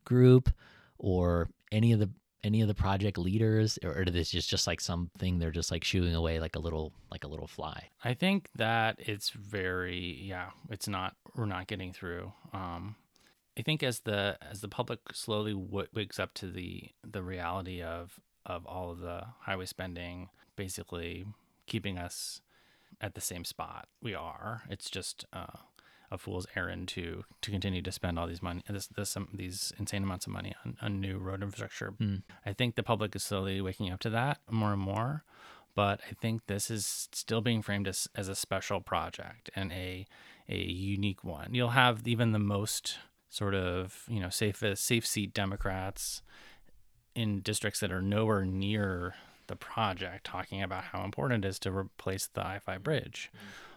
group 0.05 0.49
or 0.97 1.49
any 1.71 1.91
of 1.93 1.99
the 1.99 2.09
any 2.43 2.61
of 2.61 2.67
the 2.67 2.73
project 2.73 3.17
leaders 3.17 3.77
or, 3.83 3.91
or 3.91 4.03
is 4.03 4.13
this 4.13 4.31
just 4.31 4.49
just 4.49 4.67
like 4.67 4.79
something 4.79 5.39
they're 5.39 5.51
just 5.51 5.71
like 5.71 5.83
shooing 5.83 6.15
away 6.15 6.39
like 6.39 6.55
a 6.55 6.59
little 6.59 6.93
like 7.11 7.23
a 7.25 7.27
little 7.27 7.47
fly 7.47 7.89
i 8.03 8.13
think 8.13 8.49
that 8.55 8.95
it's 8.99 9.29
very 9.31 10.19
yeah 10.23 10.49
it's 10.69 10.87
not 10.87 11.15
we're 11.35 11.45
not 11.45 11.67
getting 11.67 11.91
through 11.91 12.31
um 12.53 12.95
i 13.57 13.61
think 13.61 13.83
as 13.83 14.01
the 14.01 14.37
as 14.41 14.61
the 14.61 14.67
public 14.67 14.99
slowly 15.13 15.53
w- 15.53 15.87
wakes 15.93 16.19
up 16.19 16.33
to 16.33 16.47
the 16.47 16.89
the 17.03 17.23
reality 17.23 17.81
of 17.81 18.19
of 18.45 18.65
all 18.65 18.91
of 18.91 18.99
the 18.99 19.23
highway 19.41 19.65
spending 19.65 20.29
basically 20.55 21.25
keeping 21.67 21.97
us 21.97 22.41
at 23.01 23.15
the 23.15 23.21
same 23.21 23.45
spot 23.45 23.87
we 24.01 24.13
are 24.13 24.63
it's 24.69 24.89
just 24.89 25.25
uh 25.33 25.57
a 26.11 26.17
fool's 26.17 26.47
errand 26.55 26.87
to 26.87 27.23
to 27.41 27.51
continue 27.51 27.81
to 27.81 27.91
spend 27.91 28.17
all 28.17 28.27
these 28.27 28.41
money 28.41 28.63
this 28.69 28.87
this 28.87 29.15
um, 29.15 29.27
these 29.33 29.73
insane 29.77 30.03
amounts 30.03 30.25
of 30.25 30.33
money 30.33 30.53
on, 30.65 30.77
on 30.81 30.99
new 30.99 31.17
road 31.17 31.41
infrastructure. 31.43 31.93
Mm. 31.99 32.23
I 32.45 32.53
think 32.53 32.75
the 32.75 32.83
public 32.83 33.15
is 33.15 33.23
slowly 33.23 33.61
waking 33.61 33.91
up 33.91 33.99
to 34.01 34.09
that 34.11 34.39
more 34.49 34.73
and 34.73 34.81
more, 34.81 35.23
but 35.75 36.01
I 36.09 36.13
think 36.19 36.47
this 36.47 36.71
is 36.71 37.09
still 37.11 37.41
being 37.41 37.61
framed 37.61 37.87
as 37.87 38.07
as 38.15 38.27
a 38.27 38.35
special 38.35 38.81
project 38.81 39.49
and 39.55 39.71
a 39.71 40.05
a 40.47 40.57
unique 40.57 41.23
one. 41.23 41.53
You'll 41.53 41.69
have 41.69 42.07
even 42.07 42.31
the 42.31 42.39
most 42.39 42.97
sort 43.29 43.55
of 43.55 44.03
you 44.07 44.19
know 44.19 44.29
safest 44.29 44.85
safe 44.85 45.05
seat 45.05 45.33
Democrats 45.33 46.21
in 47.15 47.41
districts 47.41 47.79
that 47.79 47.91
are 47.91 48.01
nowhere 48.01 48.45
near 48.45 49.15
the 49.47 49.55
project 49.55 50.25
talking 50.25 50.61
about 50.61 50.85
how 50.85 51.03
important 51.03 51.43
it 51.43 51.47
is 51.47 51.59
to 51.59 51.71
replace 51.71 52.27
the 52.27 52.45
I-5 52.45 52.83
bridge. 52.83 53.31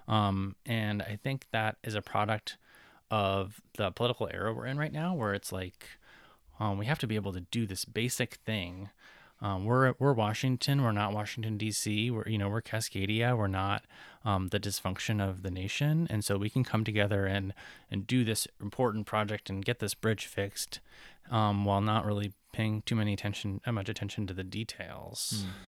Mm. 0.08 0.12
Um, 0.12 0.56
and 0.66 1.02
I 1.02 1.18
think 1.22 1.46
that 1.50 1.76
is 1.82 1.94
a 1.94 2.02
product 2.02 2.58
of 3.10 3.60
the 3.76 3.90
political 3.90 4.28
era 4.32 4.52
we're 4.52 4.66
in 4.66 4.78
right 4.78 4.92
now, 4.92 5.14
where 5.14 5.34
it's 5.34 5.50
like 5.52 5.86
um, 6.60 6.78
we 6.78 6.86
have 6.86 6.98
to 7.00 7.06
be 7.06 7.16
able 7.16 7.32
to 7.32 7.40
do 7.40 7.66
this 7.66 7.84
basic 7.84 8.34
thing. 8.46 8.90
Um, 9.42 9.64
we're 9.64 9.94
we're 9.98 10.12
Washington. 10.12 10.82
We're 10.82 10.92
not 10.92 11.12
Washington 11.12 11.58
D.C. 11.58 12.10
We're 12.12 12.28
you 12.28 12.38
know 12.38 12.48
we're 12.48 12.62
Cascadia. 12.62 13.36
We're 13.36 13.48
not 13.48 13.84
um, 14.24 14.48
the 14.48 14.60
dysfunction 14.60 15.20
of 15.20 15.42
the 15.42 15.50
nation, 15.50 16.06
and 16.08 16.24
so 16.24 16.38
we 16.38 16.48
can 16.48 16.62
come 16.62 16.84
together 16.84 17.26
and 17.26 17.52
and 17.90 18.06
do 18.06 18.24
this 18.24 18.46
important 18.60 19.04
project 19.06 19.50
and 19.50 19.64
get 19.64 19.80
this 19.80 19.94
bridge 19.94 20.26
fixed, 20.26 20.78
um, 21.28 21.64
while 21.64 21.80
not 21.80 22.06
really 22.06 22.32
paying 22.52 22.82
too 22.82 22.94
many 22.94 23.12
attention, 23.12 23.60
much 23.66 23.88
attention 23.88 24.28
to 24.28 24.34
the 24.34 24.44
details. 24.44 25.44
Mm. 25.44 25.66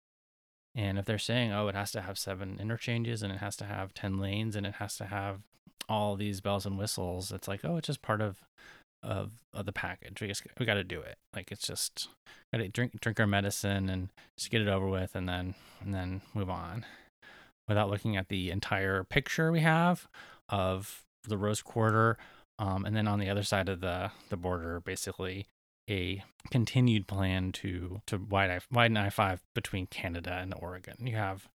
And 0.76 0.98
if 0.98 1.06
they're 1.06 1.18
saying, 1.18 1.52
oh, 1.52 1.68
it 1.68 1.76
has 1.76 1.92
to 1.92 2.02
have 2.02 2.18
seven 2.18 2.58
interchanges 2.60 3.22
and 3.22 3.34
it 3.34 3.40
has 3.40 3.56
to 3.58 3.66
have 3.66 3.94
10 3.94 4.18
lanes 4.18 4.56
and 4.56 4.66
it 4.66 4.76
has 4.76 4.96
to 4.98 5.06
have 5.06 5.42
all 5.90 6.16
these 6.16 6.42
bells 6.42 6.66
and 6.66 6.78
whistles, 6.78 7.32
it's 7.32 7.48
like, 7.48 7.66
oh, 7.66 7.78
it's 7.78 7.88
just 7.88 8.02
part 8.02 8.22
of 8.22 8.44
of, 9.04 9.32
of 9.54 9.66
the 9.66 9.72
package. 9.72 10.22
We 10.22 10.28
just 10.28 10.44
we 10.60 10.66
got 10.66 10.76
to 10.76 10.84
do 10.84 11.02
it. 11.02 11.18
Like 11.36 11.52
it's 11.52 11.68
just 11.68 12.10
got 12.54 12.60
to 12.60 12.68
drink 12.68 13.00
drink 13.00 13.20
our 13.20 13.28
medicine 13.28 13.90
and 13.90 14.10
just 14.38 14.52
get 14.52 14.62
it 14.62 14.68
over 14.68 14.88
with 14.88 15.16
and 15.16 15.28
then 15.28 15.56
and 15.82 15.94
then 15.94 16.22
move 16.34 16.50
on 16.50 16.86
without 17.68 17.90
looking 17.90 18.18
at 18.18 18.30
the 18.30 18.50
entire 18.50 19.04
picture 19.04 19.52
we 19.52 19.60
have 19.62 20.08
of 20.50 21.04
the 21.24 21.38
Rose 21.38 21.62
Quarter 21.62 22.18
um, 22.58 22.86
and 22.86 22.96
then 22.96 23.08
on 23.08 23.20
the 23.20 23.30
other 23.30 23.44
side 23.44 23.70
of 23.70 23.82
the 23.82 24.12
the 24.30 24.38
border 24.38 24.80
basically 24.80 25.48
a 25.90 26.24
continued 26.52 27.08
plan 27.08 27.52
to 27.52 28.02
to 28.08 28.18
widen 28.18 28.60
widen 28.72 28.98
I 28.98 29.10
five 29.10 29.42
between 29.56 29.88
Canada 29.88 30.38
and 30.42 30.54
Oregon. 30.58 30.96
You 31.08 31.16
have 31.16 31.50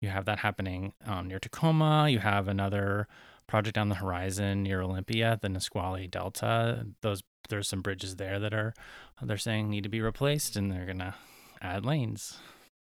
you 0.00 0.08
have 0.08 0.24
that 0.26 0.40
happening 0.40 0.92
um, 1.06 1.28
near 1.28 1.38
Tacoma. 1.38 2.08
You 2.08 2.18
have 2.18 2.48
another 2.48 3.06
project 3.46 3.78
on 3.78 3.88
the 3.88 3.96
horizon 3.96 4.62
near 4.62 4.82
Olympia, 4.82 5.38
the 5.40 5.48
Nisqually 5.48 6.06
Delta. 6.06 6.86
Those 7.02 7.22
there's 7.48 7.68
some 7.68 7.82
bridges 7.82 8.16
there 8.16 8.40
that 8.40 8.52
are 8.52 8.74
they're 9.22 9.36
saying 9.36 9.70
need 9.70 9.84
to 9.84 9.88
be 9.88 10.00
replaced, 10.00 10.56
and 10.56 10.70
they're 10.70 10.86
gonna 10.86 11.14
add 11.60 11.84
lanes. 11.84 12.38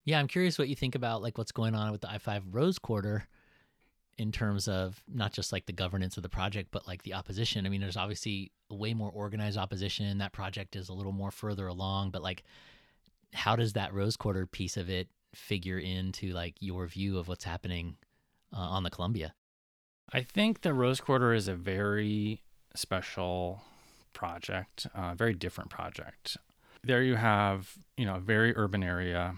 Yeah, 0.05 0.19
I'm 0.19 0.29
curious 0.29 0.59
what 0.59 0.69
you 0.69 0.75
think 0.75 0.95
about 0.95 1.23
like 1.23 1.39
what's 1.39 1.53
going 1.53 1.75
on 1.75 1.93
with 1.93 2.01
the 2.01 2.11
I 2.11 2.19
five 2.19 2.43
Rose 2.51 2.79
Quarter 2.79 3.27
in 4.17 4.33
terms 4.33 4.67
of 4.67 5.01
not 5.07 5.33
just 5.33 5.53
like 5.53 5.67
the 5.67 5.73
governance 5.73 6.17
of 6.17 6.25
the 6.25 6.29
project, 6.29 6.71
but 6.73 6.87
like 6.89 7.03
the 7.05 7.15
opposition. 7.15 7.65
I 7.65 7.69
mean, 7.69 7.81
there's 7.81 7.97
obviously 7.97 8.51
way 8.69 8.93
more 8.93 9.11
organized 9.11 9.57
opposition. 9.57 10.19
That 10.19 10.33
project 10.33 10.75
is 10.75 10.89
a 10.89 10.93
little 10.93 11.13
more 11.13 11.31
further 11.31 11.69
along, 11.69 12.11
but 12.11 12.23
like, 12.23 12.43
how 13.33 13.55
does 13.55 13.75
that 13.75 13.95
Rose 13.95 14.17
Quarter 14.17 14.47
piece 14.47 14.77
of 14.77 14.91
it 14.91 15.09
figure 15.35 15.79
into 15.79 16.33
like 16.33 16.57
your 16.59 16.87
view 16.87 17.19
of 17.19 17.29
what's 17.29 17.45
happening 17.45 17.97
uh, 18.53 18.59
on 18.59 18.83
the 18.83 18.91
Columbia? 18.91 19.35
I 20.13 20.23
think 20.23 20.63
the 20.63 20.73
Rose 20.73 21.01
Quarter 21.01 21.35
is 21.35 21.49
a 21.49 21.55
very 21.55 22.41
special 22.75 23.63
project, 24.15 24.87
a 24.95 25.01
uh, 25.01 25.15
very 25.15 25.35
different 25.35 25.71
project. 25.71 26.39
There 26.83 27.03
you 27.03 27.17
have, 27.17 27.75
you 27.97 28.07
know, 28.07 28.17
a 28.17 28.21
very 28.21 28.57
urban 28.57 28.83
area, 28.83 29.35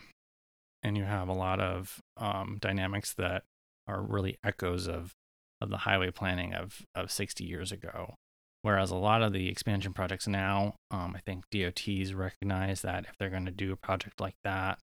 and 0.82 0.96
you 0.96 1.04
have 1.04 1.28
a 1.28 1.32
lot 1.32 1.60
of 1.60 2.00
um, 2.16 2.58
dynamics 2.60 3.14
that 3.14 3.42
are 3.88 4.02
really 4.02 4.38
echoes 4.44 4.86
of 4.86 5.12
of 5.60 5.68
the 5.68 5.78
highway 5.78 6.10
planning 6.10 6.54
of 6.54 6.82
of 6.94 7.10
60 7.10 7.44
years 7.44 7.72
ago. 7.72 8.14
Whereas 8.62 8.90
a 8.90 8.96
lot 8.96 9.22
of 9.22 9.32
the 9.32 9.48
expansion 9.48 9.92
projects 9.92 10.28
now, 10.28 10.74
um, 10.90 11.14
I 11.16 11.20
think 11.20 11.44
DOTs 11.50 12.12
recognize 12.12 12.82
that 12.82 13.06
if 13.06 13.16
they're 13.18 13.30
going 13.30 13.46
to 13.46 13.50
do 13.50 13.72
a 13.72 13.76
project 13.76 14.20
like 14.20 14.36
that, 14.44 14.78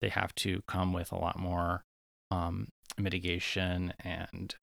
they 0.00 0.08
have 0.08 0.34
to 0.36 0.62
come 0.66 0.92
with 0.92 1.12
a 1.12 1.18
lot 1.18 1.38
more 1.38 1.82
um, 2.30 2.68
mitigation 2.98 3.92
and 4.00 4.54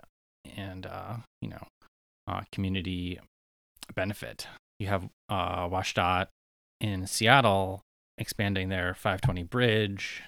and 0.56 0.86
uh, 0.86 1.18
you 1.42 1.50
know 1.50 1.68
uh, 2.28 2.42
community 2.52 3.20
benefit. 3.96 4.48
You 4.80 4.88
have 4.88 5.10
uh, 5.30 5.68
WashDOT 5.68 6.28
in 6.80 7.08
Seattle 7.08 7.82
expanding 8.18 8.70
their 8.70 8.94
520 8.94 9.44
bridge 9.44 10.24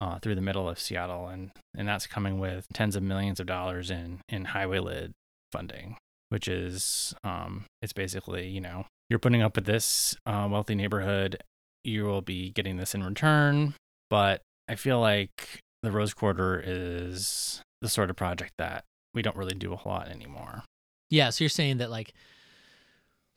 uh, 0.00 0.18
through 0.18 0.34
the 0.34 0.40
middle 0.40 0.68
of 0.68 0.78
Seattle, 0.78 1.28
and 1.28 1.50
and 1.76 1.88
that's 1.88 2.06
coming 2.06 2.38
with 2.38 2.66
tens 2.72 2.96
of 2.96 3.02
millions 3.02 3.40
of 3.40 3.46
dollars 3.46 3.90
in 3.90 4.20
in 4.28 4.46
highway 4.46 4.78
lid 4.78 5.12
funding, 5.52 5.96
which 6.28 6.48
is 6.48 7.14
um, 7.24 7.64
it's 7.82 7.92
basically 7.92 8.48
you 8.48 8.60
know 8.60 8.86
you're 9.08 9.18
putting 9.18 9.42
up 9.42 9.56
with 9.56 9.66
this 9.66 10.16
uh, 10.26 10.48
wealthy 10.50 10.74
neighborhood, 10.74 11.42
you 11.84 12.04
will 12.04 12.22
be 12.22 12.50
getting 12.50 12.76
this 12.76 12.94
in 12.94 13.02
return, 13.02 13.74
but 14.10 14.42
I 14.68 14.74
feel 14.74 15.00
like 15.00 15.60
the 15.82 15.92
Rose 15.92 16.12
Quarter 16.12 16.62
is 16.64 17.62
the 17.80 17.88
sort 17.88 18.10
of 18.10 18.16
project 18.16 18.52
that 18.58 18.84
we 19.16 19.22
don't 19.22 19.36
really 19.36 19.56
do 19.56 19.72
a 19.72 19.76
whole 19.76 19.92
lot 19.92 20.08
anymore. 20.08 20.62
Yeah, 21.10 21.30
so 21.30 21.42
you're 21.42 21.48
saying 21.48 21.78
that 21.78 21.90
like 21.90 22.14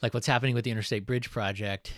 like 0.04 0.14
what's 0.14 0.28
happening 0.28 0.54
with 0.54 0.66
the 0.66 0.72
Interstate 0.72 1.08
Bridge 1.08 1.32
project 1.32 1.94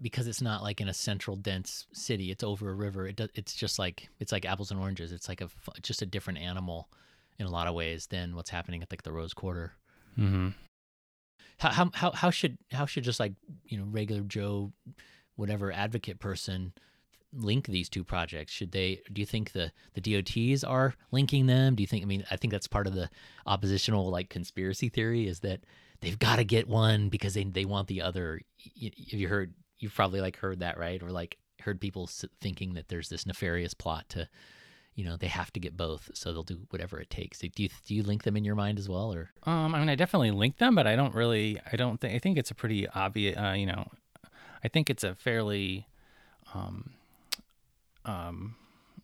because 0.00 0.26
it's 0.26 0.40
not 0.40 0.62
like 0.62 0.80
in 0.80 0.88
a 0.88 0.94
central 0.94 1.36
dense 1.36 1.86
city 1.92 2.30
it's 2.30 2.42
over 2.42 2.70
a 2.70 2.74
river 2.74 3.06
it 3.06 3.16
does, 3.16 3.28
it's 3.34 3.54
just 3.54 3.78
like 3.78 4.08
it's 4.18 4.32
like 4.32 4.46
apples 4.46 4.70
and 4.70 4.80
oranges 4.80 5.12
it's 5.12 5.28
like 5.28 5.42
a 5.42 5.48
just 5.82 6.00
a 6.00 6.06
different 6.06 6.38
animal 6.38 6.88
in 7.38 7.44
a 7.44 7.50
lot 7.50 7.66
of 7.66 7.74
ways 7.74 8.06
than 8.06 8.34
what's 8.34 8.48
happening 8.48 8.82
at 8.82 8.90
like 8.90 9.02
the 9.02 9.12
rose 9.12 9.34
quarter 9.34 9.74
mm-hmm. 10.18 10.48
how, 11.58 11.90
how 11.92 12.10
how 12.12 12.30
should 12.30 12.56
how 12.72 12.86
should 12.86 13.04
just 13.04 13.20
like 13.20 13.34
you 13.66 13.76
know 13.76 13.84
regular 13.90 14.22
joe 14.22 14.72
whatever 15.36 15.70
advocate 15.70 16.18
person 16.18 16.72
link 17.32 17.66
these 17.66 17.88
two 17.88 18.02
projects 18.02 18.52
should 18.52 18.72
they 18.72 19.00
do 19.12 19.20
you 19.20 19.26
think 19.26 19.52
the 19.52 19.70
the 19.94 20.00
dots 20.00 20.64
are 20.64 20.94
linking 21.12 21.46
them 21.46 21.76
do 21.76 21.82
you 21.82 21.86
think 21.86 22.02
i 22.02 22.06
mean 22.06 22.24
i 22.30 22.36
think 22.36 22.50
that's 22.50 22.66
part 22.66 22.88
of 22.88 22.94
the 22.94 23.08
oppositional 23.46 24.10
like 24.10 24.28
conspiracy 24.28 24.88
theory 24.88 25.28
is 25.28 25.38
that 25.40 25.60
they've 26.00 26.18
got 26.18 26.36
to 26.36 26.44
get 26.44 26.66
one 26.66 27.08
because 27.08 27.34
they 27.34 27.44
they 27.44 27.64
want 27.64 27.86
the 27.86 28.02
other 28.02 28.40
have 28.80 29.20
you 29.20 29.28
heard 29.28 29.54
you've 29.80 29.94
probably 29.94 30.20
like 30.20 30.36
heard 30.36 30.60
that, 30.60 30.78
right? 30.78 31.02
Or 31.02 31.10
like 31.10 31.38
heard 31.60 31.80
people 31.80 32.08
thinking 32.40 32.74
that 32.74 32.88
there's 32.88 33.08
this 33.08 33.26
nefarious 33.26 33.74
plot 33.74 34.08
to, 34.10 34.28
you 34.94 35.04
know, 35.04 35.16
they 35.16 35.26
have 35.26 35.52
to 35.54 35.60
get 35.60 35.76
both, 35.76 36.10
so 36.14 36.32
they'll 36.32 36.42
do 36.42 36.60
whatever 36.70 37.00
it 37.00 37.10
takes. 37.10 37.38
Do 37.40 37.50
you 37.56 37.68
do 37.84 37.94
you 37.94 38.02
link 38.02 38.22
them 38.22 38.36
in 38.36 38.44
your 38.44 38.54
mind 38.54 38.78
as 38.78 38.88
well, 38.88 39.12
or? 39.12 39.30
Um, 39.44 39.74
I 39.74 39.80
mean, 39.80 39.88
I 39.88 39.94
definitely 39.94 40.30
link 40.30 40.58
them, 40.58 40.74
but 40.74 40.86
I 40.86 40.94
don't 40.94 41.14
really. 41.14 41.58
I 41.72 41.76
don't 41.76 42.00
think. 42.00 42.14
I 42.14 42.18
think 42.18 42.38
it's 42.38 42.50
a 42.50 42.54
pretty 42.54 42.86
obvious. 42.88 43.36
Uh, 43.36 43.54
you 43.56 43.66
know, 43.66 43.88
I 44.62 44.68
think 44.68 44.90
it's 44.90 45.04
a 45.04 45.14
fairly, 45.14 45.88
um, 46.54 46.90
um, 48.04 48.56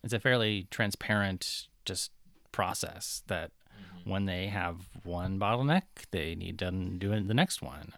it's 0.03 0.13
a 0.13 0.19
fairly 0.19 0.67
transparent 0.69 1.67
just 1.85 2.11
process 2.51 3.23
that 3.27 3.51
mm-hmm. 3.69 4.09
when 4.09 4.25
they 4.25 4.47
have 4.47 4.89
one 5.03 5.39
bottleneck, 5.39 5.83
they 6.11 6.35
need 6.35 6.59
to 6.59 6.71
do 6.71 7.09
the 7.21 7.33
next 7.33 7.61
one. 7.61 7.93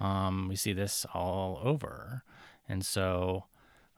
Um, 0.00 0.48
we 0.48 0.56
see 0.56 0.72
this 0.72 1.06
all 1.14 1.60
over. 1.62 2.22
And 2.68 2.84
so 2.84 3.44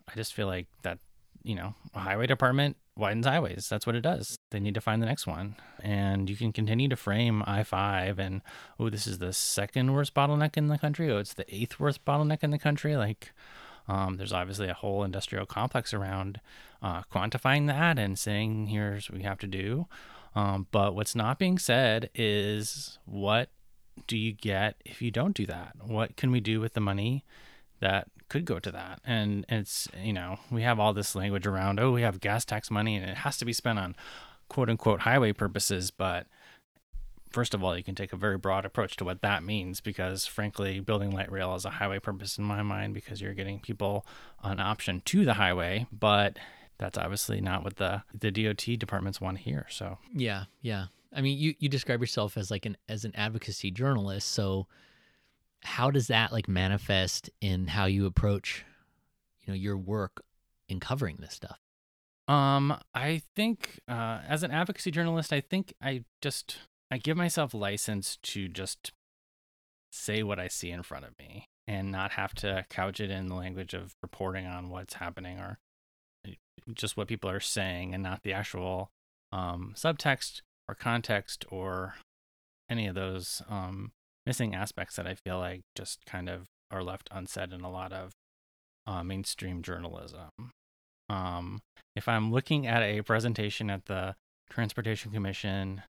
I 0.09 0.15
just 0.15 0.35
feel 0.35 0.47
like 0.47 0.67
that, 0.83 0.99
you 1.43 1.55
know, 1.55 1.75
a 1.95 2.01
highway 2.01 2.27
department 2.27 2.77
widens 2.97 3.27
highways. 3.27 3.69
That's 3.69 3.87
what 3.87 3.97
it 3.97 4.01
does. 4.01 4.39
They 4.51 4.61
need 4.61 4.75
to 4.75 4.81
find 4.81 5.03
the 5.03 5.07
next 5.07 5.27
one. 5.27 5.57
And 5.81 6.29
you 6.31 6.37
can 6.37 6.53
continue 6.53 6.89
to 6.89 6.97
frame 6.97 7.43
I 7.47 7.63
5 7.63 8.19
and, 8.19 8.43
oh, 8.79 8.89
this 8.89 9.07
is 9.07 9.19
the 9.19 9.33
second 9.33 9.93
worst 9.93 10.15
bottleneck 10.15 10.57
in 10.57 10.69
the 10.69 10.79
country. 10.79 11.11
Oh, 11.11 11.19
it's 11.19 11.35
the 11.35 11.55
eighth 11.55 11.79
worst 11.79 12.05
bottleneck 12.05 12.43
in 12.43 12.51
the 12.51 12.59
country. 12.59 12.97
Like, 12.97 13.33
Um, 13.89 14.17
there's 14.17 14.33
obviously 14.33 14.69
a 14.69 14.75
whole 14.75 15.05
industrial 15.05 15.47
complex 15.47 15.95
around 15.95 16.41
uh, 16.83 17.03
quantifying 17.13 17.67
that 17.69 17.99
and 17.99 18.19
saying, 18.19 18.67
here's 18.67 19.09
what 19.09 19.19
we 19.19 19.25
have 19.25 19.39
to 19.39 19.47
do. 19.47 19.87
Um, 20.35 20.67
but 20.71 20.95
what's 20.95 21.15
not 21.15 21.39
being 21.39 21.59
said 21.59 22.11
is 22.15 22.99
what 23.07 23.49
do 24.07 24.17
you 24.19 24.33
get 24.33 24.77
if 24.85 25.01
you 25.01 25.11
don't 25.11 25.35
do 25.35 25.47
that? 25.47 25.77
What 25.83 26.17
can 26.17 26.31
we 26.31 26.41
do 26.41 26.61
with 26.61 26.75
the 26.75 26.81
money 26.81 27.25
that 27.81 28.09
could 28.29 28.45
go 28.45 28.59
to 28.59 28.71
that? 28.71 29.01
And 29.07 29.47
it's, 29.49 29.89
you 30.03 30.13
know, 30.13 30.39
we 30.51 30.63
have 30.63 30.79
all 30.79 30.93
this 30.93 31.15
language 31.15 31.47
around, 31.47 31.81
oh, 31.81 31.93
we 31.93 32.03
have 32.03 32.21
gas 32.21 32.45
tax 32.45 32.71
money 32.71 32.97
and 32.97 33.09
it 33.09 33.19
has 33.19 33.39
to 33.39 33.45
be 33.45 33.53
spent 33.53 33.79
on 33.79 33.97
quote 34.49 34.69
unquote 34.69 35.01
highway 35.01 35.33
purposes. 35.33 35.91
But 35.91 36.27
first 37.31 37.55
of 37.55 37.63
all, 37.63 37.77
you 37.77 37.85
can 37.85 37.95
take 37.95 38.13
a 38.13 38.17
very 38.17 38.39
broad 38.39 38.65
approach 38.65 38.97
to 38.97 39.05
what 39.05 39.23
that 39.23 39.43
means 39.43 39.81
because, 39.81 40.27
frankly, 40.27 40.81
building 40.81 41.11
light 41.11 41.31
rail 41.31 41.55
is 41.55 41.65
a 41.65 41.71
highway 41.71 41.99
purpose 41.99 42.39
in 42.39 42.45
my 42.45 42.63
mind 42.63 42.95
because 42.95 43.21
you're 43.21 43.35
getting 43.35 43.61
people 43.61 44.07
an 44.43 44.61
option 44.61 45.03
to 45.07 45.25
the 45.25 45.35
highway. 45.35 45.87
But 45.93 46.39
that's 46.79 46.99
obviously 46.99 47.41
not 47.41 47.65
what 47.65 47.77
the 47.77 48.03
the 48.19 48.31
DOT 48.31 48.79
departments 48.79 49.21
want 49.21 49.39
to 49.39 49.43
hear. 49.43 49.67
So 49.71 49.99
yeah, 50.15 50.45
yeah. 50.61 50.87
I 51.13 51.21
mean, 51.21 51.39
you 51.39 51.55
you 51.59 51.69
describe 51.69 52.01
yourself 52.01 52.37
as 52.37 52.51
like 52.51 52.67
an 52.67 52.77
as 52.89 53.05
an 53.05 53.15
advocacy 53.15 53.71
journalist. 53.71 54.31
So 54.31 54.67
how 55.63 55.91
does 55.91 56.09
that 56.09 56.33
like 56.33 56.49
manifest 56.49 57.31
in 57.41 57.67
how 57.69 57.87
you 57.87 58.07
approach, 58.07 58.65
you 59.43 59.53
know, 59.53 59.57
your 59.57 59.77
work 59.77 60.23
in 60.69 60.81
covering 60.81 61.17
this 61.21 61.35
stuff? 61.35 61.59
Um, 62.29 62.77
I 62.95 63.23
think 63.35 63.81
uh, 63.89 64.21
as 64.29 64.43
an 64.43 64.51
advocacy 64.51 64.91
journalist, 64.91 65.33
I 65.33 65.41
think 65.41 65.75
I 65.81 66.05
just 66.21 66.59
I 66.91 66.99
give 66.99 67.17
myself 67.17 67.53
license 67.55 68.19
to 68.23 68.49
just 68.49 68.93
say 69.91 70.23
what 70.23 70.39
I 70.39 70.49
see 70.49 70.71
in 70.71 70.83
front 70.83 71.05
of 71.05 71.19
me 71.19 71.47
and 71.67 71.91
not 71.91 72.13
have 72.13 72.35
to 72.37 72.65
couch 72.71 73.01
it 73.01 73.11
in 73.11 73.27
the 73.27 73.35
language 73.35 73.75
of 73.75 73.95
reporting 74.03 74.47
on 74.47 74.69
what's 74.69 74.95
happening 74.95 75.39
or 75.39 75.59
eh, 76.27 76.35
just 76.75 76.97
what 76.97 77.09
people 77.09 77.31
are 77.31 77.41
saying 77.41 77.93
and 77.93 78.03
not 78.03 78.23
the 78.23 78.33
actual 78.33 78.91
um, 79.33 79.75
subtext 79.77 80.43
or 80.69 80.75
context 80.75 81.45
or 81.51 81.95
any 82.71 82.87
of 82.87 82.95
those 82.95 83.43
um, 83.49 83.93
missing 84.25 84.55
aspects 84.55 84.97
that 84.97 85.07
I 85.07 85.15
feel 85.15 85.39
like 85.39 85.63
just 85.75 86.05
kind 86.07 86.29
of 86.29 86.47
are 86.71 86.83
left 86.83 87.09
unsaid 87.13 87.53
in 87.53 87.63
a 87.63 87.71
lot 87.71 87.93
of 87.93 88.13
uh, 88.87 89.03
mainstream 89.03 89.63
journalism. 89.63 90.31
Um, 91.09 91.61
if 91.95 92.09
I'm 92.09 92.33
looking 92.33 92.67
at 92.67 92.83
a 92.83 93.03
presentation 93.03 93.71
at 93.71 93.87
the 93.87 94.15
Transportation 94.51 95.11
Commission 95.13 95.83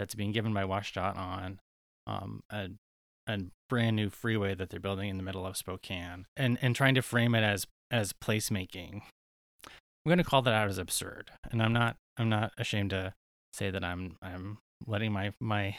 that's 0.00 0.14
being 0.14 0.32
given 0.32 0.54
by 0.54 0.64
WashDOT 0.64 1.14
on 1.14 1.60
um, 2.06 2.42
a, 2.50 2.70
a 3.28 3.38
brand 3.68 3.96
new 3.96 4.08
freeway 4.08 4.54
that 4.54 4.70
they're 4.70 4.80
building 4.80 5.10
in 5.10 5.18
the 5.18 5.22
middle 5.22 5.44
of 5.44 5.58
Spokane, 5.58 6.24
and 6.38 6.58
and 6.62 6.74
trying 6.74 6.94
to 6.94 7.02
frame 7.02 7.34
it 7.34 7.42
as 7.42 7.66
as 7.90 8.14
placemaking, 8.14 9.02
I'm 9.66 10.08
going 10.08 10.18
to 10.18 10.24
call 10.24 10.40
that 10.42 10.54
out 10.54 10.68
as 10.68 10.78
absurd. 10.78 11.30
And 11.50 11.62
I'm 11.62 11.74
not 11.74 11.96
I'm 12.16 12.30
not 12.30 12.52
ashamed 12.56 12.90
to 12.90 13.12
say 13.52 13.70
that 13.70 13.84
I'm 13.84 14.16
I'm 14.22 14.58
letting 14.86 15.12
my 15.12 15.34
my 15.38 15.76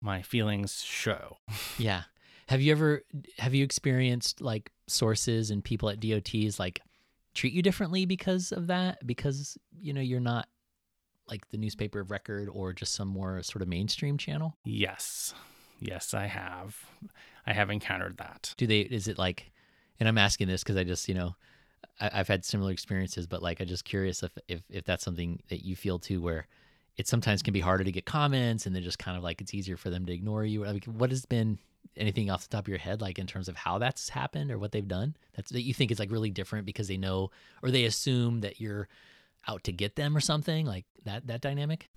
my 0.00 0.22
feelings 0.22 0.82
show. 0.82 1.36
Yeah. 1.78 2.02
Have 2.48 2.60
you 2.60 2.72
ever 2.72 3.02
have 3.38 3.54
you 3.54 3.64
experienced 3.64 4.40
like 4.40 4.72
sources 4.88 5.50
and 5.50 5.64
people 5.64 5.88
at 5.88 6.00
DOTs 6.00 6.58
like 6.58 6.80
treat 7.32 7.52
you 7.52 7.62
differently 7.62 8.06
because 8.06 8.50
of 8.52 8.66
that? 8.68 9.06
Because 9.06 9.56
you 9.80 9.92
know 9.92 10.00
you're 10.00 10.20
not 10.20 10.48
like 11.30 11.48
the 11.50 11.56
newspaper 11.56 12.00
of 12.00 12.10
record 12.10 12.48
or 12.52 12.72
just 12.72 12.94
some 12.94 13.08
more 13.08 13.42
sort 13.42 13.62
of 13.62 13.68
mainstream 13.68 14.18
channel? 14.18 14.56
Yes. 14.64 15.34
Yes, 15.80 16.12
I 16.14 16.26
have. 16.26 16.76
I 17.46 17.52
have 17.52 17.70
encountered 17.70 18.18
that. 18.18 18.54
Do 18.56 18.66
they 18.66 18.80
is 18.80 19.08
it 19.08 19.18
like 19.18 19.50
and 19.98 20.08
I'm 20.08 20.18
asking 20.18 20.48
this 20.48 20.62
because 20.62 20.76
I 20.76 20.84
just, 20.84 21.08
you 21.08 21.14
know, 21.14 21.36
I, 22.00 22.08
have 22.16 22.28
had 22.28 22.44
similar 22.44 22.72
experiences, 22.72 23.26
but 23.26 23.42
like 23.42 23.60
I'm 23.60 23.66
just 23.66 23.84
curious 23.84 24.22
if, 24.22 24.32
if 24.48 24.62
if 24.70 24.84
that's 24.84 25.04
something 25.04 25.40
that 25.48 25.64
you 25.64 25.76
feel 25.76 25.98
too 25.98 26.20
where 26.20 26.46
it 26.96 27.08
sometimes 27.08 27.42
can 27.42 27.52
be 27.52 27.60
harder 27.60 27.84
to 27.84 27.92
get 27.92 28.04
comments 28.04 28.66
and 28.66 28.74
then 28.74 28.82
just 28.82 28.98
kind 28.98 29.16
of 29.16 29.22
like 29.22 29.40
it's 29.40 29.54
easier 29.54 29.76
for 29.76 29.90
them 29.90 30.04
to 30.06 30.12
ignore 30.12 30.44
you. 30.44 30.64
Like 30.64 30.84
what 30.84 31.10
has 31.10 31.24
been 31.24 31.58
anything 31.96 32.30
off 32.30 32.42
the 32.42 32.48
top 32.48 32.64
of 32.64 32.68
your 32.68 32.78
head 32.78 33.00
like 33.00 33.18
in 33.18 33.26
terms 33.26 33.48
of 33.48 33.56
how 33.56 33.78
that's 33.78 34.10
happened 34.10 34.50
or 34.50 34.58
what 34.58 34.70
they've 34.70 34.86
done 34.86 35.16
that's 35.34 35.50
that 35.50 35.62
you 35.62 35.74
think 35.74 35.90
is 35.90 35.98
like 35.98 36.10
really 36.10 36.30
different 36.30 36.64
because 36.64 36.88
they 36.88 36.96
know 36.96 37.30
or 37.62 37.70
they 37.70 37.84
assume 37.84 38.40
that 38.42 38.60
you're 38.60 38.86
out 39.48 39.64
to 39.64 39.72
get 39.72 39.96
them 39.96 40.16
or 40.16 40.20
something 40.20 40.66
like 40.66 40.84
that 41.04 41.26
that 41.26 41.40
dynamic 41.40 41.88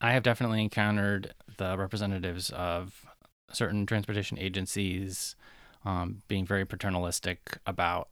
i 0.00 0.12
have 0.12 0.22
definitely 0.22 0.62
encountered 0.62 1.34
the 1.58 1.76
representatives 1.76 2.50
of 2.50 3.06
certain 3.52 3.86
transportation 3.86 4.38
agencies 4.38 5.36
um, 5.84 6.22
being 6.28 6.46
very 6.46 6.64
paternalistic 6.64 7.58
about 7.66 8.08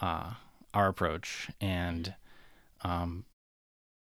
uh, 0.00 0.32
our 0.74 0.88
approach 0.88 1.50
and 1.60 2.14
um, 2.82 3.24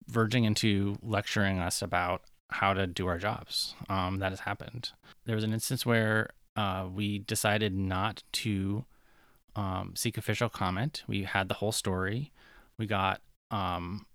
verging 0.07 0.45
into 0.45 0.97
lecturing 1.03 1.59
us 1.59 1.83
about 1.83 2.23
how 2.51 2.73
to 2.73 2.87
do 2.87 3.07
our 3.07 3.19
jobs. 3.19 3.75
Um, 3.89 4.19
that 4.19 4.33
has 4.33 4.41
happened. 4.41 4.91
There 5.27 5.35
was 5.35 5.45
an 5.45 5.53
instance 5.53 5.85
where 5.85 6.31
uh, 6.57 6.87
we 6.93 7.19
decided 7.19 7.75
not 7.75 8.23
to 8.33 8.85
um, 9.55 9.93
seek 9.97 10.17
official 10.17 10.49
comment. 10.49 11.03
We 11.07 11.25
had 11.25 11.49
the 11.49 11.55
whole 11.55 11.73
story. 11.73 12.33
We 12.79 12.87
got 12.87 13.21
um, 13.51 14.07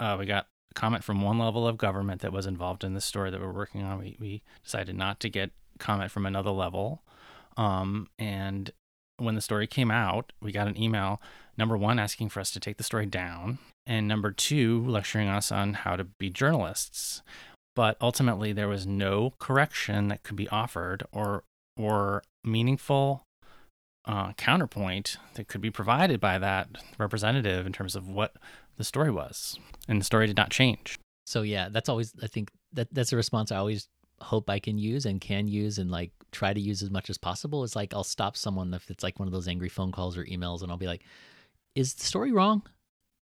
uh, 0.00 0.16
we 0.18 0.26
got 0.26 0.46
a 0.70 0.74
comment 0.74 1.04
from 1.04 1.22
one 1.22 1.38
level 1.38 1.66
of 1.66 1.78
government 1.78 2.20
that 2.22 2.32
was 2.32 2.46
involved 2.46 2.84
in 2.84 2.94
the 2.94 3.00
story 3.00 3.30
that 3.30 3.40
we're 3.40 3.52
working 3.52 3.82
on. 3.82 3.98
We 3.98 4.16
we 4.20 4.42
decided 4.64 4.96
not 4.96 5.20
to 5.20 5.28
get 5.28 5.50
comment 5.78 6.10
from 6.10 6.26
another 6.26 6.50
level. 6.50 7.02
Um, 7.56 8.08
and 8.18 8.70
when 9.18 9.34
the 9.34 9.40
story 9.40 9.66
came 9.66 9.90
out, 9.90 10.32
we 10.42 10.52
got 10.52 10.68
an 10.68 10.80
email 10.80 11.20
number 11.56 11.76
one 11.76 11.98
asking 11.98 12.28
for 12.28 12.40
us 12.40 12.50
to 12.50 12.60
take 12.60 12.76
the 12.76 12.84
story 12.84 13.06
down, 13.06 13.58
and 13.86 14.06
number 14.06 14.30
two 14.30 14.84
lecturing 14.86 15.28
us 15.28 15.50
on 15.50 15.74
how 15.74 15.96
to 15.96 16.04
be 16.04 16.30
journalists. 16.30 17.22
But 17.74 17.96
ultimately, 18.00 18.52
there 18.52 18.68
was 18.68 18.86
no 18.86 19.34
correction 19.38 20.08
that 20.08 20.22
could 20.22 20.36
be 20.36 20.48
offered 20.48 21.04
or 21.12 21.44
or 21.78 22.22
meaningful 22.44 23.22
uh, 24.06 24.32
counterpoint 24.34 25.18
that 25.34 25.48
could 25.48 25.60
be 25.60 25.70
provided 25.70 26.20
by 26.20 26.38
that 26.38 26.68
representative 26.98 27.66
in 27.66 27.72
terms 27.72 27.96
of 27.96 28.08
what 28.08 28.36
the 28.76 28.84
story 28.84 29.10
was, 29.10 29.58
and 29.88 30.00
the 30.00 30.04
story 30.04 30.26
did 30.26 30.36
not 30.36 30.50
change. 30.50 30.98
So 31.24 31.42
yeah, 31.42 31.68
that's 31.70 31.88
always 31.88 32.14
I 32.22 32.26
think 32.26 32.50
that 32.72 32.88
that's 32.92 33.12
a 33.12 33.16
response 33.16 33.50
I 33.50 33.56
always 33.56 33.88
hope 34.20 34.48
I 34.48 34.58
can 34.58 34.78
use 34.78 35.04
and 35.04 35.20
can 35.20 35.48
use 35.48 35.78
and 35.78 35.90
like 35.90 36.12
try 36.32 36.54
to 36.54 36.60
use 36.60 36.82
as 36.82 36.90
much 36.90 37.10
as 37.10 37.18
possible. 37.18 37.64
Is 37.64 37.76
like 37.76 37.92
I'll 37.94 38.04
stop 38.04 38.36
someone 38.36 38.72
if 38.74 38.90
it's 38.90 39.02
like 39.02 39.18
one 39.18 39.28
of 39.28 39.32
those 39.32 39.48
angry 39.48 39.68
phone 39.68 39.92
calls 39.92 40.16
or 40.16 40.24
emails, 40.24 40.62
and 40.62 40.70
I'll 40.70 40.78
be 40.78 40.86
like, 40.86 41.02
"Is 41.74 41.94
the 41.94 42.04
story 42.04 42.32
wrong? 42.32 42.62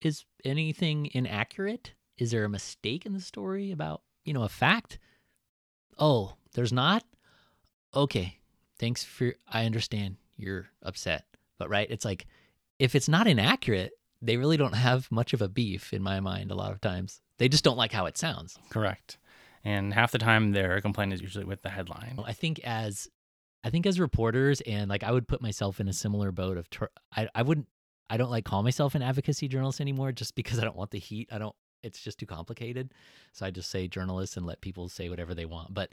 Is 0.02 0.24
anything 0.44 1.10
inaccurate? 1.12 1.92
Is 2.18 2.30
there 2.30 2.44
a 2.44 2.48
mistake 2.48 3.06
in 3.06 3.12
the 3.12 3.20
story 3.20 3.72
about 3.72 4.02
you 4.24 4.32
know 4.32 4.42
a 4.42 4.48
fact? 4.48 4.98
Oh, 5.98 6.34
there's 6.52 6.72
not. 6.72 7.04
Okay, 7.94 8.38
thanks 8.78 9.04
for. 9.04 9.34
I 9.48 9.64
understand 9.66 10.16
you're 10.36 10.66
upset, 10.82 11.24
but 11.58 11.70
right, 11.70 11.90
it's 11.90 12.04
like 12.04 12.26
if 12.78 12.94
it's 12.94 13.08
not 13.08 13.26
inaccurate, 13.26 13.92
they 14.22 14.36
really 14.36 14.56
don't 14.56 14.74
have 14.74 15.10
much 15.10 15.32
of 15.32 15.42
a 15.42 15.48
beef 15.48 15.92
in 15.92 16.02
my 16.02 16.20
mind 16.20 16.50
a 16.50 16.54
lot 16.54 16.72
of 16.72 16.80
times. 16.80 17.20
They 17.38 17.48
just 17.48 17.64
don't 17.64 17.76
like 17.76 17.92
how 17.92 18.06
it 18.06 18.16
sounds. 18.16 18.58
Correct. 18.70 19.18
And 19.64 19.92
half 19.94 20.12
the 20.12 20.18
time 20.18 20.52
their 20.52 20.80
complaint 20.80 21.12
is 21.12 21.20
usually 21.20 21.44
with 21.44 21.62
the 21.62 21.70
headline. 21.70 22.18
I 22.24 22.32
think 22.32 22.60
as 22.60 23.08
I 23.64 23.70
think 23.70 23.86
as 23.86 23.98
reporters 23.98 24.60
and 24.62 24.90
like 24.90 25.02
I 25.02 25.10
would 25.10 25.26
put 25.26 25.40
myself 25.40 25.80
in 25.80 25.88
a 25.88 25.92
similar 25.92 26.30
boat 26.30 26.58
of 26.58 26.68
tr- 26.68 26.84
I 27.16 27.28
I 27.34 27.42
wouldn't 27.42 27.66
I 28.10 28.18
don't 28.18 28.30
like 28.30 28.44
call 28.44 28.62
myself 28.62 28.94
an 28.94 29.02
advocacy 29.02 29.48
journalist 29.48 29.80
anymore 29.80 30.12
just 30.12 30.34
because 30.34 30.58
I 30.58 30.64
don't 30.64 30.76
want 30.76 30.90
the 30.90 30.98
heat. 30.98 31.30
I 31.32 31.38
don't 31.38 31.54
it's 31.82 32.00
just 32.00 32.18
too 32.18 32.26
complicated. 32.26 32.92
So 33.32 33.46
I 33.46 33.50
just 33.50 33.70
say 33.70 33.88
journalist 33.88 34.36
and 34.36 34.46
let 34.46 34.60
people 34.60 34.88
say 34.88 35.08
whatever 35.08 35.34
they 35.34 35.44
want. 35.46 35.72
But 35.72 35.92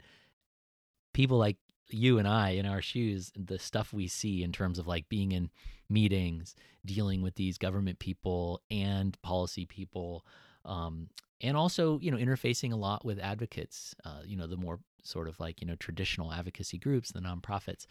people 1.14 1.38
like 1.38 1.56
you 1.88 2.18
and 2.18 2.26
I 2.26 2.50
in 2.50 2.66
our 2.66 2.82
shoes, 2.82 3.32
the 3.36 3.58
stuff 3.58 3.92
we 3.92 4.08
see 4.08 4.42
in 4.42 4.52
terms 4.52 4.78
of 4.78 4.86
like 4.86 5.08
being 5.08 5.32
in 5.32 5.50
meetings, 5.88 6.54
dealing 6.84 7.22
with 7.22 7.34
these 7.34 7.58
government 7.58 7.98
people 7.98 8.62
and 8.70 9.20
policy 9.22 9.66
people, 9.66 10.24
um, 10.64 11.08
and 11.40 11.56
also 11.56 11.98
you 12.00 12.10
know 12.10 12.16
interfacing 12.16 12.72
a 12.72 12.76
lot 12.76 13.04
with 13.04 13.18
advocates. 13.18 13.94
Uh, 14.04 14.20
you 14.24 14.36
know 14.36 14.46
the 14.46 14.56
more 14.56 14.80
sort 15.02 15.28
of 15.28 15.38
like 15.40 15.60
you 15.60 15.66
know 15.66 15.76
traditional 15.76 16.32
advocacy 16.32 16.78
groups, 16.78 17.12
the 17.12 17.20
nonprofits. 17.20 17.86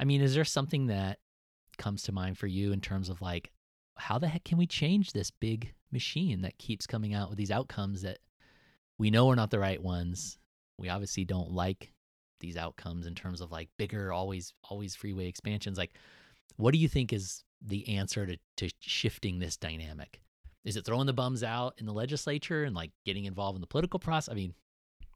I 0.00 0.04
mean, 0.04 0.20
is 0.20 0.34
there 0.34 0.44
something 0.44 0.86
that 0.86 1.18
comes 1.76 2.02
to 2.04 2.12
mind 2.12 2.38
for 2.38 2.46
you 2.46 2.72
in 2.72 2.80
terms 2.80 3.08
of 3.08 3.20
like 3.22 3.52
how 3.96 4.18
the 4.18 4.28
heck 4.28 4.44
can 4.44 4.58
we 4.58 4.66
change 4.66 5.12
this 5.12 5.30
big 5.30 5.72
machine 5.92 6.42
that 6.42 6.58
keeps 6.58 6.86
coming 6.86 7.14
out 7.14 7.28
with 7.28 7.38
these 7.38 7.50
outcomes 7.50 8.02
that 8.02 8.18
we 8.98 9.10
know 9.10 9.30
are 9.30 9.36
not 9.36 9.50
the 9.50 9.58
right 9.58 9.82
ones? 9.82 10.38
We 10.78 10.88
obviously 10.88 11.24
don't 11.24 11.52
like 11.52 11.92
these 12.40 12.56
outcomes 12.56 13.06
in 13.06 13.14
terms 13.14 13.40
of 13.40 13.50
like 13.50 13.68
bigger 13.78 14.12
always 14.12 14.52
always 14.70 14.94
freeway 14.94 15.26
expansions 15.26 15.78
like 15.78 15.92
what 16.56 16.72
do 16.72 16.78
you 16.78 16.88
think 16.88 17.12
is 17.12 17.44
the 17.64 17.88
answer 17.96 18.26
to, 18.26 18.36
to 18.56 18.68
shifting 18.80 19.38
this 19.38 19.56
dynamic? 19.56 20.20
Is 20.64 20.76
it 20.76 20.84
throwing 20.84 21.06
the 21.06 21.12
bums 21.12 21.42
out 21.42 21.74
in 21.78 21.86
the 21.86 21.92
legislature 21.92 22.64
and 22.64 22.74
like 22.74 22.90
getting 23.06 23.24
involved 23.24 23.56
in 23.56 23.60
the 23.60 23.66
political 23.66 23.98
process? 23.98 24.32
I 24.32 24.36
mean 24.36 24.54